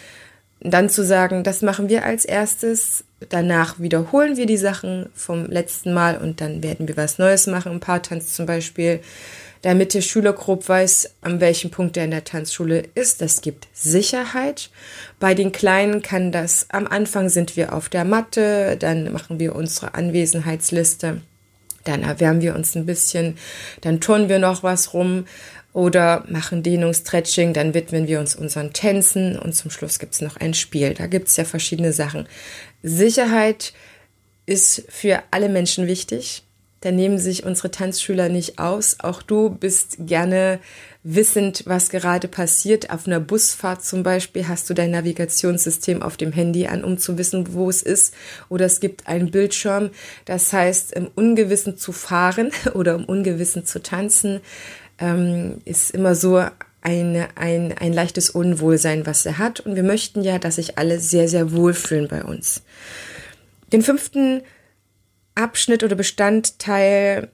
dann 0.61 0.87
zu 0.87 1.03
sagen, 1.03 1.43
das 1.43 1.61
machen 1.61 1.89
wir 1.89 2.05
als 2.05 2.23
erstes, 2.23 3.03
danach 3.27 3.81
wiederholen 3.81 4.37
wir 4.37 4.45
die 4.45 4.55
Sachen 4.55 5.09
vom 5.13 5.47
letzten 5.47 5.93
Mal 5.93 6.17
und 6.17 6.39
dann 6.39 6.63
werden 6.63 6.87
wir 6.87 6.95
was 6.95 7.17
Neues 7.19 7.45
machen, 7.45 7.73
ein 7.73 7.79
paar 7.81 8.01
Tanz 8.01 8.33
zum 8.35 8.45
Beispiel, 8.45 9.01
damit 9.63 9.93
der 9.93 10.01
Schüler 10.01 10.31
grob 10.31 10.69
weiß, 10.69 11.15
an 11.19 11.41
welchem 11.41 11.69
Punkt 11.69 11.97
er 11.97 12.05
in 12.05 12.11
der 12.11 12.23
Tanzschule 12.23 12.85
ist. 12.95 13.21
Das 13.21 13.41
gibt 13.41 13.67
Sicherheit. 13.73 14.69
Bei 15.19 15.33
den 15.33 15.51
Kleinen 15.51 16.01
kann 16.01 16.31
das, 16.31 16.67
am 16.69 16.87
Anfang 16.87 17.27
sind 17.27 17.57
wir 17.57 17.73
auf 17.73 17.89
der 17.89 18.05
Matte, 18.05 18.77
dann 18.77 19.11
machen 19.11 19.39
wir 19.39 19.55
unsere 19.55 19.93
Anwesenheitsliste 19.93 21.21
dann 21.83 22.03
erwärmen 22.03 22.41
wir 22.41 22.55
uns 22.55 22.75
ein 22.75 22.85
bisschen, 22.85 23.37
dann 23.81 23.99
turnen 23.99 24.29
wir 24.29 24.39
noch 24.39 24.63
was 24.63 24.93
rum 24.93 25.25
oder 25.73 26.23
machen 26.27 26.61
Dehnung, 26.63 26.93
Stretching, 26.93 27.53
dann 27.53 27.73
widmen 27.73 28.07
wir 28.07 28.19
uns 28.19 28.35
unseren 28.35 28.73
Tänzen 28.73 29.37
und 29.37 29.53
zum 29.53 29.71
Schluss 29.71 29.99
gibt's 29.99 30.21
noch 30.21 30.37
ein 30.37 30.53
Spiel. 30.53 30.93
Da 30.93 31.07
gibt's 31.07 31.35
ja 31.35 31.45
verschiedene 31.45 31.93
Sachen. 31.93 32.27
Sicherheit 32.83 33.73
ist 34.45 34.83
für 34.89 35.23
alle 35.31 35.49
Menschen 35.49 35.87
wichtig. 35.87 36.43
Da 36.83 36.91
nehmen 36.91 37.17
sich 37.17 37.45
unsere 37.45 37.71
Tanzschüler 37.71 38.27
nicht 38.27 38.59
aus. 38.59 38.97
Auch 38.99 39.21
du 39.21 39.49
bist 39.49 39.95
gerne 39.99 40.59
wissend, 41.01 41.63
was 41.65 41.89
gerade 41.89 42.27
passiert. 42.27 42.89
Auf 42.89 43.07
einer 43.07 43.21
Busfahrt 43.21 43.85
zum 43.85 44.03
Beispiel 44.03 44.49
hast 44.49 44.69
du 44.69 44.73
dein 44.73 44.91
Navigationssystem 44.91 46.03
auf 46.03 46.17
dem 46.17 46.33
Handy 46.33 46.67
an, 46.67 46.83
um 46.83 46.97
zu 46.97 47.17
wissen, 47.17 47.53
wo 47.53 47.69
es 47.69 47.83
ist. 47.83 48.13
Oder 48.49 48.65
es 48.65 48.81
gibt 48.81 49.07
einen 49.07 49.31
Bildschirm. 49.31 49.91
Das 50.25 50.51
heißt, 50.51 50.91
im 50.91 51.07
Ungewissen 51.15 51.77
zu 51.77 51.93
fahren 51.93 52.51
oder 52.73 52.95
im 52.95 53.05
Ungewissen 53.05 53.65
zu 53.65 53.81
tanzen, 53.81 54.41
ähm, 54.99 55.61
ist 55.63 55.91
immer 55.91 56.15
so 56.15 56.43
eine, 56.81 57.29
ein, 57.35 57.73
ein 57.79 57.93
leichtes 57.93 58.29
Unwohlsein, 58.29 59.05
was 59.05 59.25
er 59.25 59.37
hat. 59.37 59.61
Und 59.61 59.77
wir 59.77 59.83
möchten 59.83 60.21
ja, 60.21 60.37
dass 60.37 60.55
sich 60.55 60.77
alle 60.77 60.99
sehr, 60.99 61.29
sehr 61.29 61.53
wohlfühlen 61.53 62.09
bei 62.09 62.25
uns. 62.25 62.61
Den 63.71 63.83
fünften 63.83 64.41
Abschnitt 65.35 65.83
oder 65.83 65.95
Bestandteil 65.95 67.29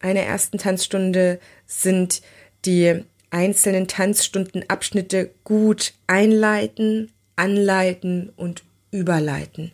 einer 0.00 0.20
ersten 0.20 0.58
Tanzstunde 0.58 1.38
sind 1.66 2.22
die 2.64 3.04
einzelnen 3.30 3.88
Tanzstundenabschnitte 3.88 5.30
gut 5.44 5.94
einleiten, 6.06 7.10
anleiten 7.36 8.32
und 8.36 8.62
überleiten. 8.90 9.72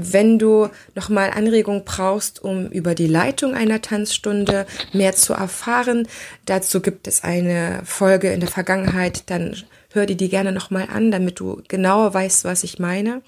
Wenn 0.00 0.38
du 0.38 0.68
nochmal 0.94 1.30
Anregung 1.30 1.84
brauchst, 1.84 2.42
um 2.42 2.68
über 2.68 2.94
die 2.94 3.08
Leitung 3.08 3.54
einer 3.54 3.82
Tanzstunde 3.82 4.64
mehr 4.92 5.14
zu 5.14 5.32
erfahren, 5.32 6.06
dazu 6.46 6.80
gibt 6.80 7.08
es 7.08 7.24
eine 7.24 7.82
Folge 7.84 8.32
in 8.32 8.38
der 8.38 8.48
Vergangenheit, 8.48 9.28
dann 9.28 9.56
hör 9.92 10.06
dir 10.06 10.16
die 10.16 10.28
gerne 10.28 10.52
nochmal 10.52 10.86
an, 10.92 11.10
damit 11.10 11.40
du 11.40 11.62
genauer 11.66 12.14
weißt, 12.14 12.44
was 12.44 12.62
ich 12.62 12.78
meine. 12.78 13.22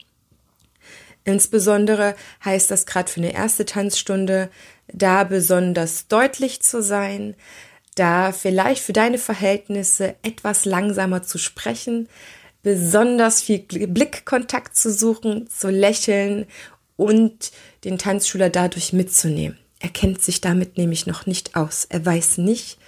Insbesondere 1.25 2.15
heißt 2.45 2.71
das 2.71 2.87
gerade 2.87 3.11
für 3.11 3.21
eine 3.21 3.33
erste 3.33 3.67
Tanzstunde, 3.67 4.51
da 4.93 5.25
besonders 5.25 6.09
deutlich 6.09 6.63
zu 6.63 6.83
sein, 6.83 7.35
da 7.95 8.33
vielleicht 8.33 8.83
für 8.83 8.93
deine 8.93 9.19
Verhältnisse 9.19 10.15
etwas 10.23 10.65
langsamer 10.65 11.23
zu 11.23 11.39
sprechen, 11.39 12.09
besonders 12.63 13.43
viel 13.43 13.61
Blickkontakt 13.61 14.77
zu 14.77 14.93
suchen, 14.93 15.49
zu 15.49 15.69
lächeln 15.69 16.47
und 16.97 17.53
den 17.85 17.99
Tanzschüler 17.99 18.51
dadurch 18.51 18.93
mitzunehmen. 18.93 19.59
Er 19.81 19.89
kennt 19.89 20.23
sich 20.23 20.41
damit 20.41 20.77
nämlich 20.77 21.07
noch 21.07 21.27
nicht 21.27 21.57
aus. 21.57 21.87
Er 21.89 22.05
weiß 22.05 22.39
nicht, 22.39 22.79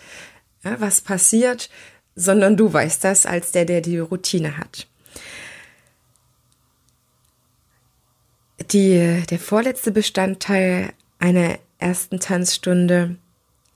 was 0.63 1.01
passiert, 1.01 1.71
sondern 2.15 2.57
du 2.57 2.73
weißt 2.73 3.03
das 3.05 3.25
als 3.25 3.53
der, 3.53 3.65
der 3.65 3.81
die 3.81 3.99
Routine 3.99 4.59
hat. 4.59 4.87
Die, 8.71 9.23
der 9.29 9.39
vorletzte 9.39 9.91
Bestandteil 9.91 10.93
einer 11.19 11.59
ersten 11.79 12.21
Tanzstunde 12.21 13.17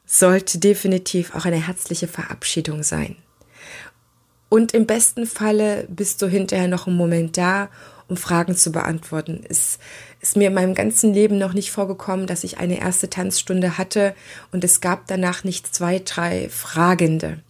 sollte 0.04 0.58
definitiv 0.58 1.34
auch 1.34 1.44
eine 1.44 1.66
herzliche 1.66 2.06
Verabschiedung 2.06 2.82
sein. 2.82 3.16
Und 4.48 4.72
im 4.72 4.86
besten 4.86 5.26
Falle 5.26 5.86
bist 5.88 6.22
du 6.22 6.28
hinterher 6.28 6.68
noch 6.68 6.86
einen 6.86 6.96
Moment 6.96 7.36
da, 7.36 7.68
um 8.08 8.16
Fragen 8.16 8.56
zu 8.56 8.70
beantworten. 8.70 9.42
Es 9.48 9.78
ist 10.20 10.36
mir 10.36 10.48
in 10.48 10.54
meinem 10.54 10.74
ganzen 10.74 11.12
Leben 11.12 11.38
noch 11.38 11.52
nicht 11.52 11.72
vorgekommen, 11.72 12.28
dass 12.28 12.44
ich 12.44 12.58
eine 12.58 12.80
erste 12.80 13.10
Tanzstunde 13.10 13.78
hatte 13.78 14.14
und 14.52 14.62
es 14.62 14.80
gab 14.80 15.08
danach 15.08 15.42
nicht 15.42 15.74
zwei, 15.74 15.98
drei 15.98 16.48
Fragende. 16.48 17.40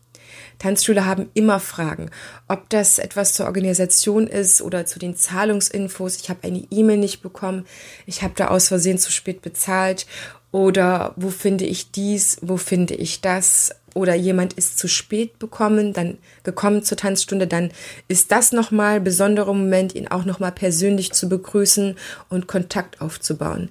Tanzschüler 0.58 1.06
haben 1.06 1.28
immer 1.34 1.60
Fragen, 1.60 2.10
ob 2.48 2.68
das 2.70 2.98
etwas 2.98 3.34
zur 3.34 3.46
Organisation 3.46 4.26
ist 4.26 4.62
oder 4.62 4.86
zu 4.86 4.98
den 4.98 5.16
Zahlungsinfos. 5.16 6.16
Ich 6.16 6.30
habe 6.30 6.44
eine 6.44 6.64
E-Mail 6.70 6.98
nicht 6.98 7.22
bekommen, 7.22 7.66
ich 8.06 8.22
habe 8.22 8.34
da 8.36 8.48
aus 8.48 8.68
Versehen 8.68 8.98
zu 8.98 9.12
spät 9.12 9.42
bezahlt 9.42 10.06
oder 10.52 11.12
wo 11.16 11.30
finde 11.30 11.66
ich 11.66 11.90
dies, 11.90 12.38
wo 12.40 12.56
finde 12.56 12.94
ich 12.94 13.20
das. 13.20 13.74
oder 13.94 14.14
jemand 14.14 14.52
ist 14.52 14.78
zu 14.78 14.88
spät 14.88 15.38
bekommen, 15.38 15.94
dann 15.94 16.18
gekommen 16.42 16.82
zur 16.82 16.98
Tanzstunde, 16.98 17.46
dann 17.46 17.70
ist 18.08 18.30
das 18.30 18.52
nochmal 18.52 19.00
besonderer 19.00 19.54
Moment, 19.54 19.94
ihn 19.94 20.08
auch 20.08 20.26
nochmal 20.26 20.52
persönlich 20.52 21.12
zu 21.12 21.30
begrüßen 21.30 21.96
und 22.28 22.46
Kontakt 22.46 23.00
aufzubauen. 23.00 23.70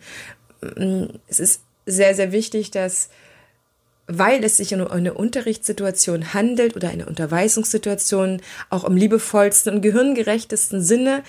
Mm, 0.61 1.05
es 1.27 1.39
ist 1.39 1.61
sehr, 1.85 2.15
sehr 2.15 2.31
wichtig, 2.31 2.71
dass 2.71 3.09
weil 4.07 4.43
es 4.43 4.57
sich 4.57 4.73
um 4.73 4.87
eine 4.87 5.13
Unterrichtssituation 5.13 6.33
handelt 6.33 6.75
oder 6.75 6.89
eine 6.89 7.05
Unterweisungssituation, 7.05 8.41
auch 8.69 8.83
im 8.83 8.95
liebevollsten 8.95 9.75
und 9.75 9.81
gehirngerechtesten 9.81 10.81
Sinne, 10.81 11.23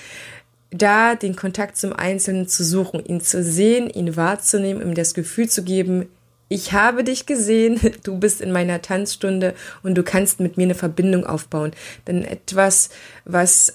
da 0.70 1.14
den 1.14 1.36
Kontakt 1.36 1.76
zum 1.76 1.92
Einzelnen 1.92 2.48
zu 2.48 2.64
suchen, 2.64 3.04
ihn 3.04 3.20
zu 3.20 3.42
sehen, 3.42 3.88
ihn 3.88 4.16
wahrzunehmen, 4.16 4.82
ihm 4.82 4.94
das 4.94 5.14
Gefühl 5.14 5.48
zu 5.48 5.62
geben, 5.62 6.08
ich 6.48 6.72
habe 6.72 7.02
dich 7.02 7.26
gesehen, 7.26 7.80
du 8.04 8.18
bist 8.18 8.40
in 8.40 8.52
meiner 8.52 8.82
Tanzstunde 8.82 9.54
und 9.82 9.94
du 9.94 10.02
kannst 10.02 10.40
mit 10.40 10.56
mir 10.56 10.64
eine 10.64 10.74
Verbindung 10.74 11.26
aufbauen. 11.26 11.72
Denn 12.06 12.24
etwas, 12.24 12.90
was 13.24 13.72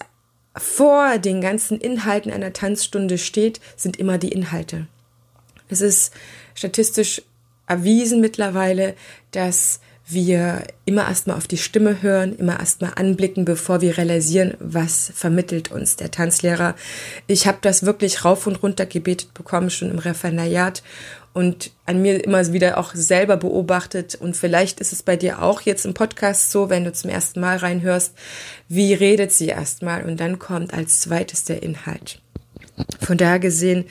vor 0.55 1.17
den 1.17 1.41
ganzen 1.41 1.79
Inhalten 1.79 2.31
einer 2.31 2.53
Tanzstunde 2.53 3.17
steht, 3.17 3.59
sind 3.75 3.97
immer 3.97 4.17
die 4.17 4.31
Inhalte. 4.31 4.87
Es 5.69 5.81
ist 5.81 6.13
statistisch 6.53 7.21
erwiesen 7.71 8.19
mittlerweile, 8.19 8.95
dass 9.31 9.79
wir 10.07 10.63
immer 10.83 11.07
erstmal 11.07 11.37
auf 11.37 11.47
die 11.47 11.57
Stimme 11.57 12.01
hören, 12.01 12.35
immer 12.35 12.59
erstmal 12.59 12.91
anblicken, 12.95 13.45
bevor 13.45 13.79
wir 13.79 13.97
realisieren, 13.97 14.55
was 14.59 15.09
vermittelt 15.15 15.71
uns 15.71 15.95
der 15.95 16.11
Tanzlehrer. 16.11 16.75
Ich 17.27 17.47
habe 17.47 17.59
das 17.61 17.85
wirklich 17.85 18.25
rauf 18.25 18.45
und 18.45 18.61
runter 18.61 18.85
gebetet 18.85 19.33
bekommen, 19.33 19.69
schon 19.69 19.89
im 19.89 19.99
Referendariat 19.99 20.83
und 21.31 21.71
an 21.85 22.01
mir 22.01 22.25
immer 22.25 22.51
wieder 22.51 22.77
auch 22.77 22.93
selber 22.93 23.37
beobachtet. 23.37 24.15
Und 24.15 24.35
vielleicht 24.35 24.81
ist 24.81 24.91
es 24.91 25.01
bei 25.01 25.15
dir 25.15 25.41
auch 25.41 25.61
jetzt 25.61 25.85
im 25.85 25.93
Podcast 25.93 26.51
so, 26.51 26.69
wenn 26.69 26.83
du 26.83 26.91
zum 26.91 27.09
ersten 27.09 27.39
Mal 27.39 27.55
reinhörst, 27.55 28.13
wie 28.67 28.93
redet 28.93 29.31
sie 29.31 29.47
erstmal 29.47 30.03
und 30.03 30.19
dann 30.19 30.39
kommt 30.39 30.73
als 30.73 30.99
zweites 30.99 31.45
der 31.45 31.63
Inhalt. 31.63 32.19
Von 32.99 33.17
daher 33.17 33.39
gesehen 33.39 33.85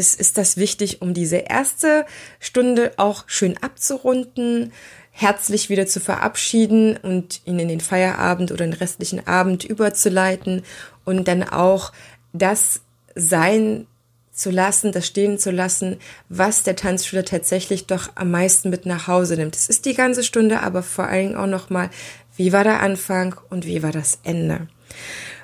ist, 0.00 0.18
ist 0.18 0.38
das 0.38 0.56
wichtig, 0.56 1.02
um 1.02 1.14
diese 1.14 1.36
erste 1.36 2.06
Stunde 2.40 2.92
auch 2.96 3.24
schön 3.26 3.56
abzurunden, 3.58 4.72
herzlich 5.10 5.68
wieder 5.68 5.86
zu 5.86 6.00
verabschieden 6.00 6.96
und 6.96 7.42
ihn 7.44 7.58
in 7.58 7.68
den 7.68 7.80
Feierabend 7.80 8.50
oder 8.50 8.64
den 8.64 8.72
restlichen 8.72 9.26
Abend 9.26 9.64
überzuleiten 9.64 10.62
und 11.04 11.28
dann 11.28 11.42
auch 11.42 11.92
das 12.32 12.80
sein 13.14 13.86
zu 14.32 14.50
lassen, 14.50 14.92
das 14.92 15.06
stehen 15.06 15.38
zu 15.38 15.50
lassen, 15.50 15.98
was 16.30 16.62
der 16.62 16.76
Tanzschüler 16.76 17.26
tatsächlich 17.26 17.86
doch 17.86 18.12
am 18.14 18.30
meisten 18.30 18.70
mit 18.70 18.86
nach 18.86 19.06
Hause 19.06 19.36
nimmt. 19.36 19.54
Es 19.54 19.68
ist 19.68 19.84
die 19.84 19.94
ganze 19.94 20.24
Stunde, 20.24 20.62
aber 20.62 20.82
vor 20.82 21.08
allem 21.08 21.34
auch 21.34 21.46
nochmal, 21.46 21.90
wie 22.36 22.54
war 22.54 22.64
der 22.64 22.80
Anfang 22.80 23.34
und 23.50 23.66
wie 23.66 23.82
war 23.82 23.92
das 23.92 24.20
Ende. 24.24 24.68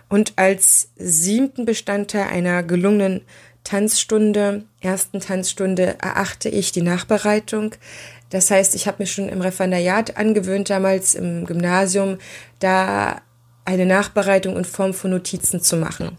Und 0.09 0.35
als 0.37 0.91
siebten 0.97 1.67
Bestandteil 1.67 2.29
einer 2.29 2.63
gelungenen 2.63 3.23
Tanzstunde, 3.67 4.63
ersten 4.81 5.19
Tanzstunde 5.19 5.97
erachte 6.01 6.49
ich 6.49 6.71
die 6.71 6.83
Nachbereitung. 6.83 7.75
Das 8.31 8.53
heißt, 8.53 8.77
ich 8.77 8.87
habe 8.87 8.99
mir 9.01 9.09
schon 9.09 9.29
im 9.29 9.41
Referendariat 9.41 10.17
angewöhnt, 10.17 10.71
damals 10.71 11.17
im 11.17 11.47
Gymnasium, 11.47 12.19
da 12.61 13.21
eine 13.65 13.85
Nachbereitung 13.85 14.57
in 14.57 14.65
Form 14.65 14.95
von 14.95 15.11
Notizen 15.11 15.61
zu 15.61 15.77
machen. 15.77 16.17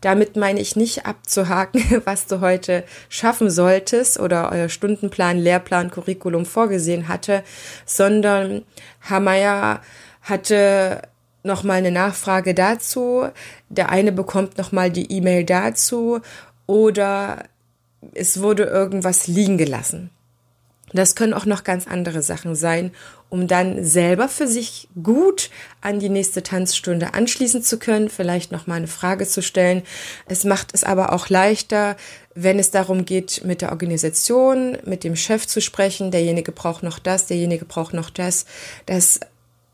Damit 0.00 0.34
meine 0.34 0.58
ich 0.58 0.74
nicht 0.74 1.06
abzuhaken, 1.06 2.02
was 2.04 2.26
du 2.26 2.40
heute 2.40 2.82
schaffen 3.08 3.48
solltest 3.48 4.18
oder 4.18 4.50
euer 4.50 4.68
Stundenplan, 4.68 5.38
Lehrplan, 5.38 5.92
Curriculum 5.92 6.46
vorgesehen 6.46 7.06
hatte, 7.06 7.44
sondern 7.86 8.64
Hamaya 9.08 9.82
hatte 10.22 11.02
nochmal 11.44 11.78
eine 11.78 11.92
Nachfrage 11.92 12.54
dazu, 12.54 13.28
der 13.68 13.90
eine 13.90 14.10
bekommt 14.10 14.58
nochmal 14.58 14.90
die 14.90 15.12
E-Mail 15.12 15.44
dazu 15.44 16.20
oder 16.68 17.44
es 18.14 18.40
wurde 18.40 18.64
irgendwas 18.64 19.26
liegen 19.26 19.58
gelassen. 19.58 20.10
Das 20.92 21.14
können 21.14 21.34
auch 21.34 21.44
noch 21.44 21.64
ganz 21.64 21.86
andere 21.86 22.22
Sachen 22.22 22.54
sein, 22.54 22.92
um 23.28 23.46
dann 23.46 23.84
selber 23.84 24.28
für 24.28 24.46
sich 24.46 24.88
gut 25.02 25.50
an 25.82 25.98
die 25.98 26.08
nächste 26.08 26.42
Tanzstunde 26.42 27.12
anschließen 27.12 27.62
zu 27.62 27.78
können, 27.78 28.08
vielleicht 28.08 28.52
noch 28.52 28.66
mal 28.66 28.76
eine 28.76 28.86
Frage 28.86 29.26
zu 29.26 29.42
stellen. 29.42 29.82
Es 30.26 30.44
macht 30.44 30.70
es 30.72 30.84
aber 30.84 31.12
auch 31.12 31.28
leichter, 31.28 31.96
wenn 32.34 32.58
es 32.58 32.70
darum 32.70 33.04
geht, 33.04 33.42
mit 33.44 33.60
der 33.60 33.70
Organisation, 33.70 34.78
mit 34.84 35.04
dem 35.04 35.16
Chef 35.16 35.46
zu 35.46 35.60
sprechen. 35.60 36.10
Derjenige 36.10 36.52
braucht 36.52 36.82
noch 36.82 36.98
das, 36.98 37.26
derjenige 37.26 37.66
braucht 37.66 37.92
noch 37.92 38.08
das. 38.08 38.46
Das 38.86 39.20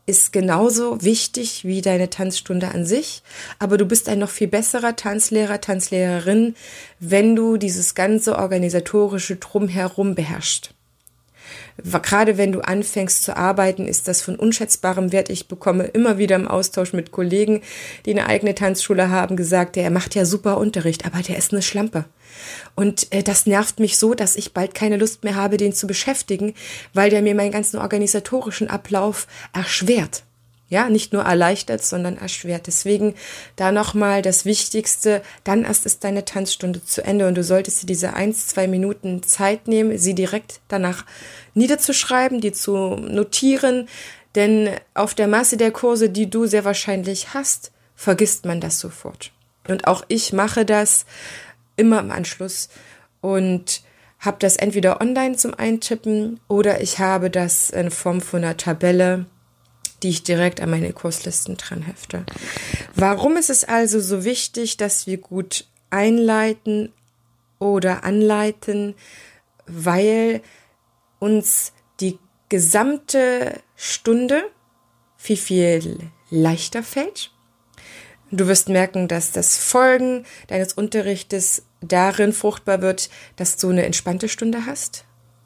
ist 0.05 0.31
genauso 0.31 1.01
wichtig 1.01 1.65
wie 1.65 1.81
deine 1.81 2.09
Tanzstunde 2.09 2.69
an 2.69 2.85
sich, 2.85 3.23
aber 3.57 3.77
du 3.77 3.85
bist 3.85 4.07
ein 4.07 4.19
noch 4.19 4.29
viel 4.29 4.47
besserer 4.47 4.95
Tanzlehrer, 4.95 5.61
Tanzlehrerin, 5.61 6.55
wenn 6.99 7.35
du 7.35 7.57
dieses 7.57 7.95
ganze 7.95 8.37
organisatorische 8.37 9.37
Drumherum 9.37 10.13
beherrschst. 10.13 10.74
Gerade 11.77 12.37
wenn 12.37 12.51
du 12.51 12.61
anfängst 12.61 13.23
zu 13.23 13.35
arbeiten, 13.35 13.87
ist 13.87 14.07
das 14.07 14.21
von 14.21 14.35
unschätzbarem 14.35 15.11
Wert. 15.11 15.29
Ich 15.29 15.47
bekomme 15.47 15.85
immer 15.85 16.17
wieder 16.17 16.35
im 16.35 16.47
Austausch 16.47 16.93
mit 16.93 17.11
Kollegen, 17.11 17.61
die 18.05 18.11
eine 18.11 18.27
eigene 18.27 18.55
Tanzschule 18.55 19.09
haben, 19.09 19.35
gesagt, 19.35 19.75
der 19.75 19.89
macht 19.91 20.15
ja 20.15 20.25
super 20.25 20.57
Unterricht, 20.57 21.05
aber 21.05 21.21
der 21.21 21.37
ist 21.37 21.51
eine 21.51 21.61
Schlampe. 21.61 22.05
Und 22.75 23.11
äh, 23.13 23.23
das 23.23 23.45
nervt 23.45 23.79
mich 23.79 23.97
so, 23.97 24.13
dass 24.13 24.35
ich 24.35 24.53
bald 24.53 24.75
keine 24.75 24.97
Lust 24.97 25.23
mehr 25.23 25.35
habe, 25.35 25.57
den 25.57 25.73
zu 25.73 25.87
beschäftigen, 25.87 26.53
weil 26.93 27.09
der 27.09 27.21
mir 27.21 27.35
meinen 27.35 27.51
ganzen 27.51 27.77
organisatorischen 27.77 28.69
Ablauf 28.69 29.27
erschwert. 29.53 30.23
Ja, 30.67 30.89
nicht 30.89 31.13
nur 31.13 31.23
erleichtert, 31.23 31.83
sondern 31.85 32.17
erschwert. 32.17 32.65
Deswegen 32.65 33.13
da 33.55 33.71
nochmal 33.71 34.23
das 34.23 34.45
Wichtigste, 34.45 35.21
dann 35.43 35.63
erst 35.63 35.85
ist 35.85 36.03
deine 36.03 36.25
Tanzstunde 36.25 36.83
zu 36.83 37.03
Ende 37.03 37.27
und 37.27 37.35
du 37.35 37.43
solltest 37.43 37.83
dir 37.83 37.87
diese 37.87 38.13
eins, 38.13 38.47
zwei 38.47 38.67
Minuten 38.67 39.21
Zeit 39.21 39.67
nehmen, 39.67 39.97
sie 39.99 40.15
direkt 40.15 40.61
danach 40.67 41.05
niederzuschreiben, 41.53 42.41
die 42.41 42.51
zu 42.51 42.95
notieren, 42.95 43.87
denn 44.33 44.69
auf 44.95 45.13
der 45.13 45.27
Masse 45.27 45.55
der 45.55 45.71
Kurse, 45.71 46.09
die 46.09 46.29
du 46.29 46.47
sehr 46.47 46.65
wahrscheinlich 46.65 47.33
hast, 47.33 47.71
vergisst 47.95 48.45
man 48.45 48.59
das 48.59 48.79
sofort. 48.79 49.31
Und 49.67 49.87
auch 49.87 50.03
ich 50.07 50.33
mache 50.33 50.65
das 50.65 51.05
immer 51.77 51.99
im 51.99 52.11
Anschluss 52.11 52.69
und 53.21 53.81
habe 54.19 54.37
das 54.39 54.55
entweder 54.55 55.01
online 55.01 55.35
zum 55.35 55.53
Eintippen 55.53 56.39
oder 56.47 56.81
ich 56.81 56.99
habe 56.99 57.29
das 57.29 57.69
in 57.69 57.91
Form 57.91 58.21
von 58.21 58.43
einer 58.43 58.57
Tabelle 58.57 59.25
die 60.03 60.09
ich 60.09 60.23
direkt 60.23 60.61
an 60.61 60.69
meine 60.69 60.93
Kurslisten 60.93 61.57
dran 61.57 61.81
hefte. 61.81 62.25
Warum 62.95 63.37
ist 63.37 63.49
es 63.49 63.63
also 63.63 63.99
so 63.99 64.23
wichtig, 64.23 64.77
dass 64.77 65.07
wir 65.07 65.17
gut 65.17 65.65
einleiten 65.89 66.91
oder 67.59 68.03
anleiten? 68.03 68.95
Weil 69.67 70.41
uns 71.19 71.73
die 71.99 72.19
gesamte 72.49 73.59
Stunde 73.75 74.43
viel, 75.17 75.37
viel 75.37 75.97
leichter 76.29 76.83
fällt. 76.83 77.31
Du 78.31 78.47
wirst 78.47 78.69
merken, 78.69 79.07
dass 79.07 79.31
das 79.31 79.57
Folgen 79.57 80.25
deines 80.47 80.73
Unterrichtes 80.73 81.63
darin 81.81 82.33
fruchtbar 82.33 82.81
wird, 82.81 83.09
dass 83.35 83.57
du 83.57 83.69
eine 83.69 83.85
entspannte 83.85 84.29
Stunde 84.29 84.65
hast, 84.65 85.05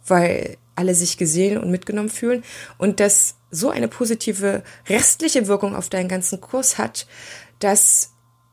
weil 0.10 0.58
alle 0.76 0.96
sich 0.96 1.18
gesehen 1.18 1.58
und 1.58 1.72
mitgenommen 1.72 2.10
fühlen 2.10 2.44
und 2.78 3.00
das 3.00 3.36
so 3.52 3.70
eine 3.70 3.88
positive 3.88 4.64
restliche 4.88 5.48
Wirkung 5.48 5.76
auf 5.76 5.90
deinen 5.90 6.08
ganzen 6.08 6.40
Kurs 6.40 6.78
hat, 6.78 7.08
dass 7.60 8.12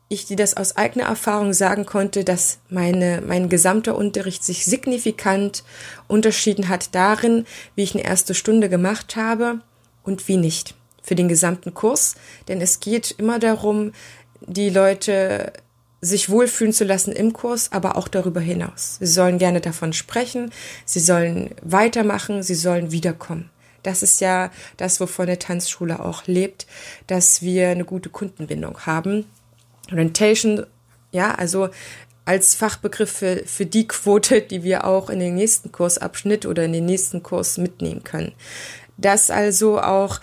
ich 0.09 0.27
dir 0.27 0.37
das 0.37 0.57
aus 0.57 0.77
eigener 0.77 1.07
Erfahrung 1.07 1.53
sagen 1.53 1.85
konnte, 1.85 2.25
dass 2.25 2.59
meine, 2.69 3.23
mein 3.27 3.49
gesamter 3.49 3.97
Unterricht 3.97 4.45
sich 4.45 4.64
signifikant 4.64 5.64
unterschieden 6.07 6.69
hat 6.69 6.95
darin, 6.95 7.45
wie 7.75 7.83
ich 7.83 7.95
eine 7.95 8.05
erste 8.05 8.35
Stunde 8.35 8.69
gemacht 8.69 9.16
habe 9.16 9.61
und 10.05 10.29
wie 10.29 10.37
nicht 10.37 10.75
für 11.03 11.16
den 11.16 11.29
gesamten 11.29 11.75
Kurs. 11.75 12.14
Denn 12.47 12.61
es 12.61 12.79
geht 12.81 13.12
immer 13.19 13.38
darum, 13.38 13.92
die 14.40 14.71
Leute 14.71 15.53
sich 16.07 16.31
wohlfühlen 16.31 16.73
zu 16.73 16.85
lassen 16.85 17.12
im 17.12 17.33
Kurs, 17.33 17.73
aber 17.73 17.97
auch 17.97 18.09
darüber 18.09 18.40
hinaus. 18.40 18.97
Sie 19.01 19.07
sollen 19.07 19.38
gerne 19.38 19.61
davon 19.61 19.92
sprechen, 19.92 20.53
sie 20.85 21.01
sollen 21.01 21.55
weitermachen, 21.62 22.42
sie 22.42 22.55
sollen 22.55 22.92
wiederkommen. 22.92 23.51
Das 23.83 24.03
ist 24.03 24.21
ja 24.21 24.51
das, 24.77 25.01
wovon 25.01 25.27
eine 25.27 25.38
Tanzschule 25.38 26.01
auch 26.01 26.27
lebt, 26.27 26.66
dass 27.07 27.42
wir 27.42 27.69
eine 27.69 27.85
gute 27.85 28.09
Kundenbindung 28.09 28.81
haben. 28.81 29.27
Orientation, 29.92 30.66
ja, 31.12 31.35
also 31.35 31.69
als 32.25 32.57
Fachbegriff 32.57 33.11
für, 33.11 33.42
für 33.47 33.66
die 33.66 33.87
Quote, 33.87 34.42
die 34.42 34.64
wir 34.64 34.85
auch 34.85 35.09
in 35.09 35.21
den 35.21 35.37
nächsten 35.37 35.71
Kursabschnitt 35.71 36.45
oder 36.47 36.64
in 36.64 36.73
den 36.73 36.85
nächsten 36.85 37.23
Kurs 37.23 37.59
mitnehmen 37.59 38.03
können. 38.03 38.33
Das 38.97 39.31
also 39.31 39.81
auch 39.81 40.21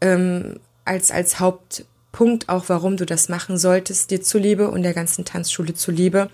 ähm, 0.00 0.60
als, 0.84 1.10
als 1.10 1.40
Haupt 1.40 1.84
Punkt 2.12 2.48
auch, 2.48 2.68
warum 2.68 2.96
du 2.96 3.04
das 3.04 3.28
machen 3.28 3.58
solltest, 3.58 4.10
dir 4.10 4.22
zuliebe 4.22 4.70
und 4.70 4.82
der 4.82 4.94
ganzen 4.94 5.24
Tanzschule 5.24 5.74
zuliebe, 5.74 6.30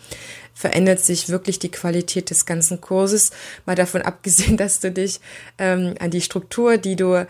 verändert 0.54 1.00
sich 1.00 1.28
wirklich 1.28 1.58
die 1.58 1.70
Qualität 1.70 2.30
des 2.30 2.46
ganzen 2.46 2.80
Kurses. 2.80 3.32
Mal 3.66 3.74
davon 3.74 4.02
abgesehen, 4.02 4.56
dass 4.56 4.80
du 4.80 4.90
dich 4.90 5.20
ähm, 5.58 5.94
an 5.98 6.10
die 6.10 6.20
Struktur, 6.20 6.78
die 6.78 6.96
du 6.96 7.26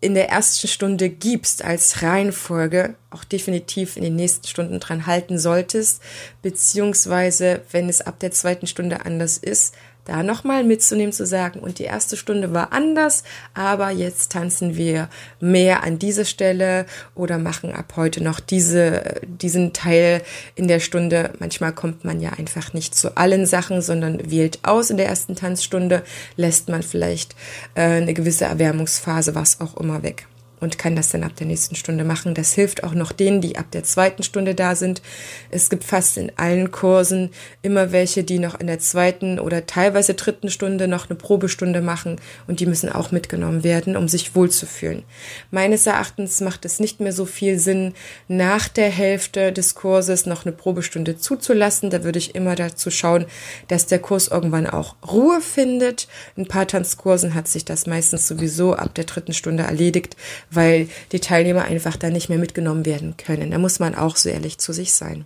in 0.00 0.14
der 0.14 0.30
ersten 0.30 0.66
Stunde 0.66 1.10
gibst 1.10 1.62
als 1.62 2.02
Reihenfolge, 2.02 2.94
auch 3.10 3.24
definitiv 3.24 3.96
in 3.96 4.02
den 4.02 4.16
nächsten 4.16 4.46
Stunden 4.46 4.80
dran 4.80 5.06
halten 5.06 5.38
solltest, 5.38 6.00
beziehungsweise 6.40 7.62
wenn 7.70 7.88
es 7.88 8.00
ab 8.00 8.18
der 8.18 8.30
zweiten 8.30 8.66
Stunde 8.66 9.04
anders 9.04 9.36
ist, 9.36 9.74
da 10.10 10.24
nochmal 10.24 10.64
mitzunehmen, 10.64 11.12
zu 11.12 11.24
sagen, 11.24 11.60
und 11.60 11.78
die 11.78 11.84
erste 11.84 12.16
Stunde 12.16 12.52
war 12.52 12.72
anders, 12.72 13.22
aber 13.54 13.90
jetzt 13.90 14.32
tanzen 14.32 14.76
wir 14.76 15.08
mehr 15.38 15.84
an 15.84 16.00
dieser 16.00 16.24
Stelle 16.24 16.84
oder 17.14 17.38
machen 17.38 17.72
ab 17.72 17.92
heute 17.94 18.20
noch 18.20 18.40
diese, 18.40 19.20
diesen 19.22 19.72
Teil 19.72 20.22
in 20.56 20.66
der 20.66 20.80
Stunde. 20.80 21.32
Manchmal 21.38 21.72
kommt 21.72 22.04
man 22.04 22.20
ja 22.20 22.30
einfach 22.30 22.72
nicht 22.72 22.96
zu 22.96 23.16
allen 23.16 23.46
Sachen, 23.46 23.82
sondern 23.82 24.30
wählt 24.30 24.58
aus 24.62 24.90
in 24.90 24.96
der 24.96 25.06
ersten 25.06 25.36
Tanzstunde, 25.36 26.02
lässt 26.36 26.68
man 26.68 26.82
vielleicht 26.82 27.36
äh, 27.76 27.82
eine 27.82 28.12
gewisse 28.12 28.46
Erwärmungsphase, 28.46 29.36
was 29.36 29.60
auch 29.60 29.76
immer 29.76 30.02
weg 30.02 30.26
und 30.60 30.78
kann 30.78 30.96
das 30.96 31.08
dann 31.08 31.24
ab 31.24 31.34
der 31.36 31.46
nächsten 31.46 31.74
Stunde 31.74 32.04
machen. 32.04 32.34
Das 32.34 32.52
hilft 32.52 32.84
auch 32.84 32.94
noch 32.94 33.12
denen, 33.12 33.40
die 33.40 33.56
ab 33.56 33.70
der 33.72 33.82
zweiten 33.82 34.22
Stunde 34.22 34.54
da 34.54 34.74
sind. 34.74 35.02
Es 35.50 35.70
gibt 35.70 35.84
fast 35.84 36.16
in 36.16 36.32
allen 36.36 36.70
Kursen 36.70 37.30
immer 37.62 37.92
welche, 37.92 38.24
die 38.24 38.38
noch 38.38 38.60
in 38.60 38.66
der 38.66 38.78
zweiten 38.78 39.38
oder 39.38 39.66
teilweise 39.66 40.14
dritten 40.14 40.50
Stunde 40.50 40.88
noch 40.88 41.08
eine 41.08 41.16
Probestunde 41.16 41.80
machen 41.80 42.20
und 42.46 42.60
die 42.60 42.66
müssen 42.66 42.90
auch 42.90 43.10
mitgenommen 43.10 43.64
werden, 43.64 43.96
um 43.96 44.08
sich 44.08 44.34
wohlzufühlen. 44.34 45.02
Meines 45.50 45.86
Erachtens 45.86 46.40
macht 46.40 46.64
es 46.64 46.80
nicht 46.80 47.00
mehr 47.00 47.12
so 47.12 47.24
viel 47.24 47.58
Sinn, 47.58 47.94
nach 48.28 48.68
der 48.68 48.90
Hälfte 48.90 49.52
des 49.52 49.74
Kurses 49.74 50.26
noch 50.26 50.44
eine 50.44 50.52
Probestunde 50.52 51.16
zuzulassen. 51.16 51.90
Da 51.90 52.04
würde 52.04 52.18
ich 52.18 52.34
immer 52.34 52.54
dazu 52.54 52.90
schauen, 52.90 53.26
dass 53.68 53.86
der 53.86 53.98
Kurs 53.98 54.28
irgendwann 54.28 54.66
auch 54.66 54.96
Ruhe 55.06 55.40
findet. 55.40 56.08
In 56.36 56.46
paar 56.46 56.66
Tanzkursen 56.66 57.34
hat 57.34 57.48
sich 57.48 57.64
das 57.64 57.86
meistens 57.86 58.28
sowieso 58.28 58.74
ab 58.74 58.94
der 58.94 59.04
dritten 59.04 59.32
Stunde 59.32 59.62
erledigt, 59.62 60.16
weil 60.50 60.88
die 61.12 61.20
Teilnehmer 61.20 61.64
einfach 61.64 61.96
da 61.96 62.10
nicht 62.10 62.28
mehr 62.28 62.38
mitgenommen 62.38 62.86
werden 62.86 63.16
können. 63.16 63.50
Da 63.50 63.58
muss 63.58 63.78
man 63.78 63.94
auch 63.94 64.16
so 64.16 64.28
ehrlich 64.28 64.58
zu 64.58 64.72
sich 64.72 64.92
sein. 64.92 65.24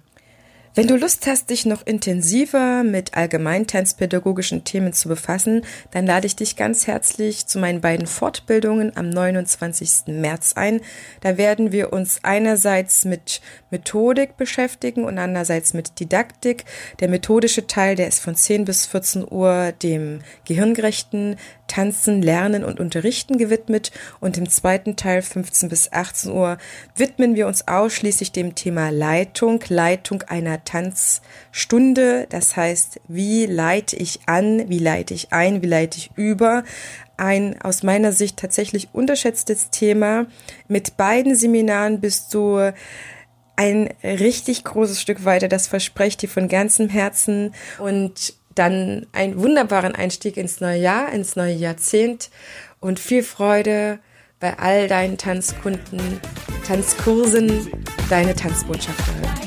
Wenn 0.76 0.88
du 0.88 0.96
Lust 0.96 1.28
hast, 1.28 1.50
dich 1.50 1.66
noch 1.66 1.86
intensiver 1.86 2.82
mit 2.82 3.16
allgemeintanzpädagogischen 3.16 4.64
Themen 4.64 4.92
zu 4.92 5.08
befassen, 5.08 5.64
dann 5.92 6.04
lade 6.04 6.26
ich 6.26 6.34
dich 6.34 6.56
ganz 6.56 6.88
herzlich 6.88 7.46
zu 7.46 7.60
meinen 7.60 7.80
beiden 7.80 8.08
Fortbildungen 8.08 8.96
am 8.96 9.08
29. 9.08 10.08
März 10.08 10.54
ein. 10.56 10.80
Da 11.20 11.36
werden 11.36 11.70
wir 11.70 11.92
uns 11.92 12.18
einerseits 12.24 13.04
mit 13.04 13.40
Methodik 13.70 14.36
beschäftigen 14.36 15.04
und 15.04 15.16
andererseits 15.16 15.74
mit 15.74 16.00
Didaktik. 16.00 16.64
Der 16.98 17.08
methodische 17.08 17.68
Teil, 17.68 17.94
der 17.94 18.08
ist 18.08 18.18
von 18.18 18.34
10 18.34 18.64
bis 18.64 18.86
14 18.86 19.30
Uhr 19.30 19.70
dem 19.80 20.22
gehirngerechten 20.44 21.36
Tanzen, 21.68 22.20
Lernen 22.20 22.64
und 22.64 22.80
Unterrichten 22.80 23.38
gewidmet 23.38 23.92
und 24.20 24.36
im 24.38 24.48
zweiten 24.48 24.96
Teil 24.96 25.22
15 25.22 25.68
bis 25.68 25.92
18 25.92 26.32
Uhr 26.32 26.58
widmen 26.96 27.36
wir 27.36 27.46
uns 27.46 27.68
ausschließlich 27.68 28.32
dem 28.32 28.54
Thema 28.54 28.90
Leitung, 28.90 29.60
Leitung 29.68 30.22
einer 30.22 30.63
Tanzstunde. 30.64 32.26
Das 32.30 32.56
heißt, 32.56 33.00
wie 33.08 33.46
leite 33.46 33.96
ich 33.96 34.20
an, 34.26 34.68
wie 34.68 34.78
leite 34.78 35.14
ich 35.14 35.32
ein, 35.32 35.62
wie 35.62 35.66
leite 35.66 35.98
ich 35.98 36.10
über. 36.16 36.64
Ein 37.16 37.60
aus 37.62 37.82
meiner 37.82 38.12
Sicht 38.12 38.38
tatsächlich 38.38 38.88
unterschätztes 38.92 39.70
Thema. 39.70 40.26
Mit 40.68 40.96
beiden 40.96 41.36
Seminaren 41.36 42.00
bist 42.00 42.34
du 42.34 42.72
ein 43.56 43.94
richtig 44.02 44.64
großes 44.64 45.00
Stück 45.00 45.24
weiter. 45.24 45.48
Das 45.48 45.66
verspreche 45.66 46.08
ich 46.08 46.16
dir 46.16 46.28
von 46.28 46.48
ganzem 46.48 46.88
Herzen 46.88 47.54
und 47.78 48.34
dann 48.54 49.06
einen 49.12 49.38
wunderbaren 49.38 49.94
Einstieg 49.94 50.36
ins 50.36 50.60
neue 50.60 50.80
Jahr, 50.80 51.12
ins 51.12 51.36
neue 51.36 51.54
Jahrzehnt 51.54 52.30
und 52.80 53.00
viel 53.00 53.22
Freude 53.22 53.98
bei 54.40 54.58
all 54.58 54.88
deinen 54.88 55.18
Tanzkunden, 55.18 56.20
Tanzkursen, 56.66 57.70
deine 58.10 58.34
Tanzbotschafterin. 58.34 59.43